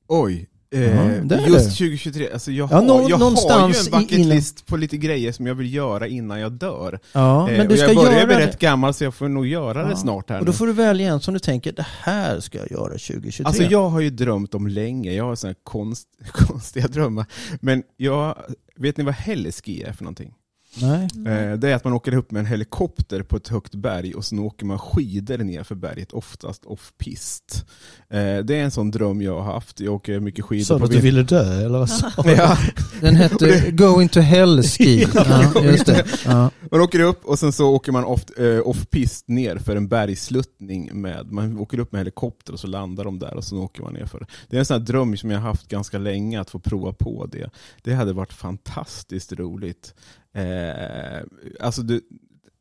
Oj. 0.07 0.49
Ja, 0.71 0.79
det 1.23 1.35
just 1.47 1.69
det. 1.69 1.75
2023, 1.75 2.29
alltså 2.33 2.51
jag, 2.51 2.71
Ja, 2.71 2.75
har, 2.75 2.81
nå- 2.85 3.05
jag 3.09 3.17
har 3.17 3.69
ju 3.69 3.75
en 3.75 3.91
bucket 3.91 4.11
i- 4.11 4.21
innan- 4.21 4.35
list 4.35 4.65
på 4.65 4.77
lite 4.77 4.97
grejer 4.97 5.31
som 5.31 5.47
jag 5.47 5.55
vill 5.55 5.73
göra 5.73 6.07
innan 6.07 6.39
jag 6.39 6.51
dör. 6.51 6.99
Ja, 7.13 7.49
Eh, 7.49 7.57
men 7.57 7.67
du 7.67 7.77
ska 7.77 7.87
jag 7.87 7.95
börjar 7.95 8.13
göra 8.13 8.25
bli 8.25 8.35
rätt 8.35 8.59
gammal 8.59 8.93
så 8.93 9.03
jag 9.03 9.13
får 9.13 9.27
nog 9.29 9.47
göra 9.47 9.81
Ja. 9.81 9.87
det 9.87 9.97
snart 9.97 10.29
här 10.29 10.39
Och 10.39 10.45
då 10.45 10.53
får 10.53 10.67
du 10.67 10.73
välja 10.73 11.13
en 11.13 11.19
som 11.21 11.33
du 11.33 11.39
tänker, 11.39 11.71
det 11.71 11.87
här 12.01 12.39
ska 12.39 12.57
jag 12.57 12.71
göra 12.71 12.97
2023. 12.97 13.43
Alltså 13.45 13.63
jag 13.63 13.89
har 13.89 13.99
ju 13.99 14.09
drömt 14.09 14.53
om 14.55 14.67
länge, 14.67 15.13
jag 15.13 15.23
har 15.23 15.35
sådana 15.35 15.55
konst, 15.63 16.07
konstiga 16.31 16.87
drömmar. 16.87 17.25
Men 17.61 17.83
jag, 17.97 18.35
vet 18.77 18.97
ni 18.97 19.03
vad 19.03 19.15
heliski 19.15 19.83
är 19.83 19.93
för 19.93 20.03
någonting? 20.03 20.33
Nej. 20.75 21.07
Eh, 21.27 21.53
Det 21.57 21.69
är 21.69 21.75
att 21.75 21.83
man 21.83 21.93
åker 21.93 22.13
upp 22.15 22.31
med 22.31 22.39
en 22.39 22.45
helikopter 22.45 23.23
på 23.23 23.35
ett 23.35 23.47
högt 23.47 23.75
berg 23.75 24.13
och 24.15 24.25
sen 24.25 24.39
åker 24.39 24.65
man 24.65 24.79
skidor 24.79 25.37
ner 25.37 25.63
för 25.63 25.75
berget, 25.75 26.11
oftast 26.11 26.65
off-pist. 26.65 27.65
Eh, 28.09 28.37
Det 28.37 28.55
är 28.55 28.63
en 28.63 28.71
sån 28.71 28.91
dröm 28.91 29.21
jag 29.21 29.41
har 29.41 29.53
haft. 29.53 29.79
Jag 29.79 29.93
åker 29.93 30.19
mycket 30.19 30.45
skidor 30.45 30.63
Sa 30.65 30.77
du 30.77 30.83
att 30.85 30.91
du 30.91 30.99
ville 30.99 31.23
dö 31.23 31.65
eller 31.65 31.79
vad 31.79 31.89
sa? 31.89 32.11
Ja, 32.25 32.57
Den 33.01 33.15
hette 33.15 33.71
Going 33.71 34.09
to 34.09 34.19
Hell 34.19 34.63
Ski. 34.63 35.05
Ja, 35.15 35.61
just 35.63 35.85
det. 35.85 36.05
Ja. 36.25 36.51
man 36.71 36.81
åker 36.81 36.99
upp 36.99 37.25
och 37.25 37.39
sen 37.39 37.53
så 37.53 37.69
åker 37.69 37.91
man 37.91 38.03
off, 38.03 38.29
eh, 38.39 38.61
off-pist 38.67 39.23
ner 39.27 39.57
för 39.57 39.75
en 39.75 39.87
bergsluttning 39.87 41.01
med, 41.01 41.31
man 41.31 41.57
åker 41.57 41.79
upp 41.79 41.91
med 41.91 41.99
helikopter 41.99 42.53
och 42.53 42.59
så 42.59 42.67
landar 42.67 43.03
de 43.03 43.19
där 43.19 43.33
och 43.33 43.43
så 43.43 43.57
åker 43.57 43.81
man 43.83 43.93
ner 43.93 44.05
för 44.05 44.19
det. 44.19 44.25
Det 44.49 44.55
är 44.55 44.59
en 44.59 44.65
sån 44.65 44.79
här 44.79 44.85
dröm 44.85 45.17
som 45.17 45.31
jag 45.31 45.39
har 45.39 45.47
haft 45.47 45.67
ganska 45.67 45.97
länge 45.97 46.41
att 46.41 46.49
få 46.49 46.59
prova 46.59 46.93
på 46.93 47.25
det. 47.31 47.49
Det 47.83 47.93
hade 47.93 48.13
varit 48.13 48.33
fantastiskt 48.33 49.31
roligt. 49.33 49.93
Eh, 50.33 51.23
alltså 51.59 51.81
du, 51.81 52.01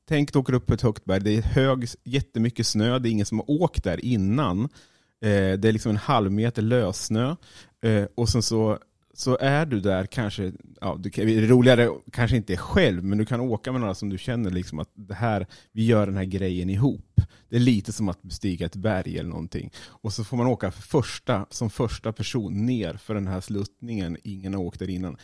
tänk 0.08 0.30
att 0.30 0.36
åker 0.36 0.52
upp 0.52 0.66
på 0.66 0.74
ett 0.74 0.82
högt 0.82 1.04
berg, 1.04 1.20
det 1.20 1.36
är 1.36 1.42
hög, 1.42 1.88
jättemycket 2.04 2.66
snö, 2.66 2.98
det 2.98 3.08
är 3.08 3.10
ingen 3.10 3.26
som 3.26 3.38
har 3.38 3.50
åkt 3.50 3.84
där 3.84 4.04
innan. 4.04 4.60
Eh, 5.20 5.58
det 5.58 5.64
är 5.64 5.72
liksom 5.72 5.90
en 5.90 5.96
halv 5.96 6.32
meter 6.32 6.62
lössnö. 6.62 7.36
Eh, 7.82 8.04
och 8.14 8.28
sen 8.28 8.42
så, 8.42 8.78
så 9.14 9.38
är 9.40 9.66
du 9.66 9.80
där 9.80 10.06
kanske, 10.06 10.52
ja, 10.80 10.96
du 11.00 11.10
kan, 11.10 11.26
det 11.26 11.38
är 11.38 11.46
roligare 11.46 11.90
kanske 12.12 12.36
inte 12.36 12.56
själv, 12.56 13.04
men 13.04 13.18
du 13.18 13.24
kan 13.24 13.40
åka 13.40 13.72
med 13.72 13.80
några 13.80 13.94
som 13.94 14.08
du 14.08 14.18
känner 14.18 14.50
liksom 14.50 14.78
att 14.78 14.90
det 14.94 15.14
här, 15.14 15.46
vi 15.72 15.84
gör 15.84 16.06
den 16.06 16.16
här 16.16 16.24
grejen 16.24 16.70
ihop. 16.70 17.20
Det 17.48 17.56
är 17.56 17.60
lite 17.60 17.92
som 17.92 18.08
att 18.08 18.22
bestiga 18.22 18.66
ett 18.66 18.76
berg 18.76 19.18
eller 19.18 19.30
någonting. 19.30 19.70
Och 19.86 20.12
så 20.12 20.24
får 20.24 20.36
man 20.36 20.46
åka 20.46 20.70
för 20.70 20.82
första, 20.82 21.46
som 21.50 21.70
första 21.70 22.12
person 22.12 22.66
ner 22.66 22.94
för 22.94 23.14
den 23.14 23.26
här 23.26 23.40
sluttningen, 23.40 24.16
ingen 24.24 24.54
har 24.54 24.60
åkt 24.60 24.78
där 24.78 24.90
innan. 24.90 25.16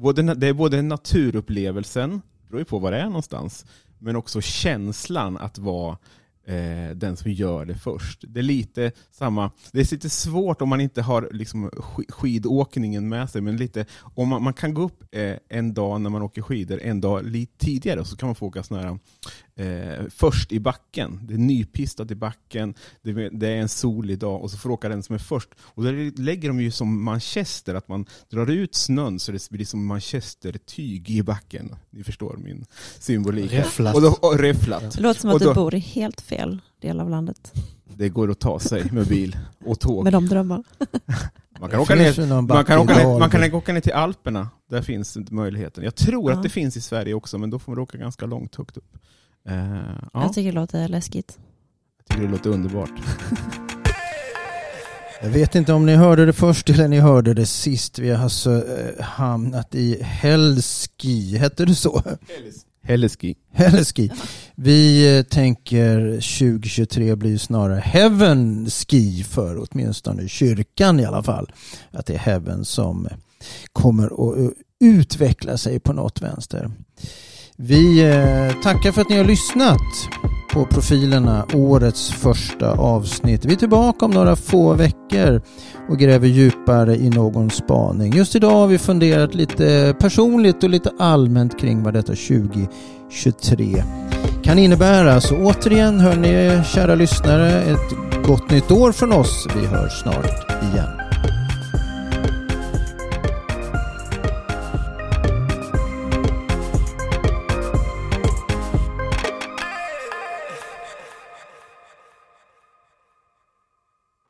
Både, 0.00 0.34
det 0.34 0.46
är 0.46 0.52
både 0.52 0.82
naturupplevelsen, 0.82 2.10
det 2.10 2.48
beror 2.48 2.60
ju 2.60 2.64
på 2.64 2.78
var 2.78 2.90
det 2.90 2.98
är 2.98 3.06
någonstans, 3.06 3.66
men 3.98 4.16
också 4.16 4.40
känslan 4.40 5.36
att 5.36 5.58
vara 5.58 5.98
eh, 6.46 6.90
den 6.94 7.16
som 7.16 7.32
gör 7.32 7.64
det 7.64 7.74
först. 7.74 8.24
Det 8.28 8.40
är 8.40 8.42
lite 8.42 8.92
samma, 9.10 9.50
det 9.72 9.80
är 9.80 9.92
lite 9.94 10.10
svårt 10.10 10.62
om 10.62 10.68
man 10.68 10.80
inte 10.80 11.02
har 11.02 11.28
liksom, 11.32 11.70
sk- 11.70 12.12
skidåkningen 12.12 13.08
med 13.08 13.30
sig, 13.30 13.40
men 13.40 13.56
lite, 13.56 13.86
om 14.14 14.28
man, 14.28 14.42
man 14.42 14.54
kan 14.54 14.74
gå 14.74 14.82
upp 14.82 15.14
eh, 15.14 15.34
en 15.48 15.74
dag 15.74 16.00
när 16.00 16.10
man 16.10 16.22
åker 16.22 16.42
skidor, 16.42 16.80
en 16.82 17.00
dag 17.00 17.24
lite 17.24 17.58
tidigare, 17.58 18.04
så 18.04 18.16
kan 18.16 18.26
man 18.28 18.36
få 18.36 18.46
åka 18.46 18.62
sån 18.62 18.78
här, 18.78 18.98
eh, 19.58 20.04
först 20.10 20.52
i 20.52 20.60
backen. 20.60 21.20
Det 21.22 21.34
är 21.34 21.38
nypistat 21.38 22.10
i 22.10 22.14
backen, 22.14 22.74
det, 23.02 23.10
är- 23.10 23.30
det 23.38 23.48
är 23.48 23.56
en 23.56 23.68
solig 23.68 24.18
dag 24.18 24.42
och 24.42 24.50
så 24.50 24.56
får 24.58 24.70
åka 24.70 24.88
den 24.88 25.02
som 25.02 25.14
är 25.14 25.18
först. 25.18 25.48
Och 25.60 25.84
då 25.84 25.90
lägger 26.22 26.48
de 26.48 26.60
ju 26.60 26.70
som 26.70 27.02
manchester, 27.04 27.74
att 27.74 27.88
man 27.88 28.06
drar 28.30 28.50
ut 28.50 28.74
snön 28.74 29.18
så 29.18 29.32
det 29.32 29.50
blir 29.50 29.64
som 29.66 29.86
manchestertyg 29.86 31.10
i 31.10 31.22
backen. 31.22 31.74
Ni 31.90 32.04
förstår 32.04 32.36
min 32.36 32.64
symbolik. 32.98 33.52
Räfflat. 33.52 33.94
Och 33.94 34.02
då, 34.02 34.08
och 34.20 34.38
räfflat. 34.38 34.92
Det 34.96 35.00
låter 35.00 35.20
som 35.20 35.30
Och 35.30 35.36
att 35.36 35.42
då- 35.42 35.48
du 35.48 35.54
bor 35.54 35.74
i 35.74 35.78
helt 35.78 36.20
fel 36.20 36.58
del 36.80 37.00
av 37.00 37.10
landet. 37.10 37.52
Det 37.96 38.08
går 38.08 38.30
att 38.30 38.38
ta 38.40 38.58
sig 38.60 38.90
med 38.92 39.06
bil 39.06 39.38
och 39.64 39.80
tåg. 39.80 40.04
Med 40.04 40.12
de 40.12 40.26
drömmarna. 40.26 40.64
Man 41.60 41.70
kan, 41.70 41.80
åka 41.80 41.94
ner, 41.94 42.26
man, 42.42 42.64
kan 42.64 42.78
åka 42.78 42.94
ner, 42.96 43.18
man 43.18 43.30
kan 43.30 43.54
åka 43.54 43.72
ner 43.72 43.80
till 43.80 43.92
Alperna. 43.92 44.48
Där 44.70 44.82
finns 44.82 45.16
inte 45.16 45.34
möjligheten. 45.34 45.84
Jag 45.84 45.94
tror 45.94 46.30
Ja. 46.30 46.36
att 46.36 46.42
det 46.42 46.48
finns 46.48 46.76
i 46.76 46.80
Sverige 46.80 47.14
också, 47.14 47.38
men 47.38 47.50
då 47.50 47.58
får 47.58 47.72
man 47.72 47.78
åka 47.82 47.98
ganska 47.98 48.26
långt 48.26 48.54
högt 48.56 48.76
upp. 48.76 48.98
Eh, 49.48 49.56
ja, 50.12 50.22
Jag 50.22 50.32
tycker 50.32 50.52
det 50.52 50.60
låter 50.60 50.88
läskigt. 50.88 51.38
jag 51.98 52.06
tycker 52.06 52.22
det 52.22 52.32
låter 52.32 52.50
underbart. 52.50 52.90
Jag 55.22 55.28
vet 55.30 55.54
inte 55.54 55.72
om 55.72 55.86
ni 55.86 55.94
hörde 55.94 56.26
det 56.26 56.32
först 56.32 56.70
eller 56.70 56.88
ni 56.88 56.98
hörde 56.98 57.34
det 57.34 57.46
sist. 57.46 57.98
Vi 57.98 58.10
har 58.10 58.24
alltså 58.24 58.50
eh, 58.50 59.04
hamnat 59.04 59.74
i 59.74 60.02
Helski. 60.02 61.36
Hette 61.36 61.64
det 61.64 61.74
så? 61.74 62.02
Helleski. 62.82 63.34
Helski. 63.52 64.10
Vi 64.54 65.16
eh, 65.18 65.22
tänker 65.24 66.10
2023 66.12 67.16
blir 67.16 67.38
snarare 67.38 67.80
Heaven 67.80 68.70
Ski 68.70 69.24
för 69.24 69.66
åtminstone 69.70 70.28
kyrkan 70.28 71.00
i 71.00 71.04
alla 71.04 71.22
fall. 71.22 71.52
Att 71.90 72.06
det 72.06 72.14
är 72.14 72.18
Heaven 72.18 72.64
som 72.64 73.08
kommer 73.72 74.06
att 74.06 74.52
utveckla 74.80 75.58
sig 75.58 75.80
på 75.80 75.92
något 75.92 76.22
vänster. 76.22 76.70
Vi 77.60 78.00
eh, 78.02 78.62
tackar 78.62 78.92
för 78.92 79.00
att 79.00 79.08
ni 79.08 79.16
har 79.16 79.24
lyssnat 79.24 79.80
på 80.52 80.64
profilerna, 80.64 81.46
årets 81.54 82.12
första 82.12 82.72
avsnitt. 82.72 83.44
Vi 83.44 83.52
är 83.52 83.56
tillbaka 83.56 84.04
om 84.04 84.10
några 84.10 84.36
få 84.36 84.74
veckor 84.74 85.42
och 85.88 85.98
gräver 85.98 86.28
djupare 86.28 86.96
i 86.96 87.10
någon 87.10 87.50
spaning. 87.50 88.12
Just 88.12 88.36
idag 88.36 88.50
har 88.50 88.66
vi 88.66 88.78
funderat 88.78 89.34
lite 89.34 89.94
personligt 90.00 90.62
och 90.62 90.70
lite 90.70 90.90
allmänt 90.98 91.60
kring 91.60 91.82
vad 91.82 91.94
detta 91.94 92.14
2023 92.14 93.82
kan 94.42 94.58
innebära. 94.58 95.20
Så 95.20 95.36
återigen 95.36 96.00
hör 96.00 96.16
ni 96.16 96.62
kära 96.64 96.94
lyssnare 96.94 97.62
ett 97.62 98.24
gott 98.26 98.50
nytt 98.50 98.70
år 98.70 98.92
från 98.92 99.12
oss. 99.12 99.46
Vi 99.54 99.66
hörs 99.66 100.02
snart 100.02 100.62
igen. 100.62 100.97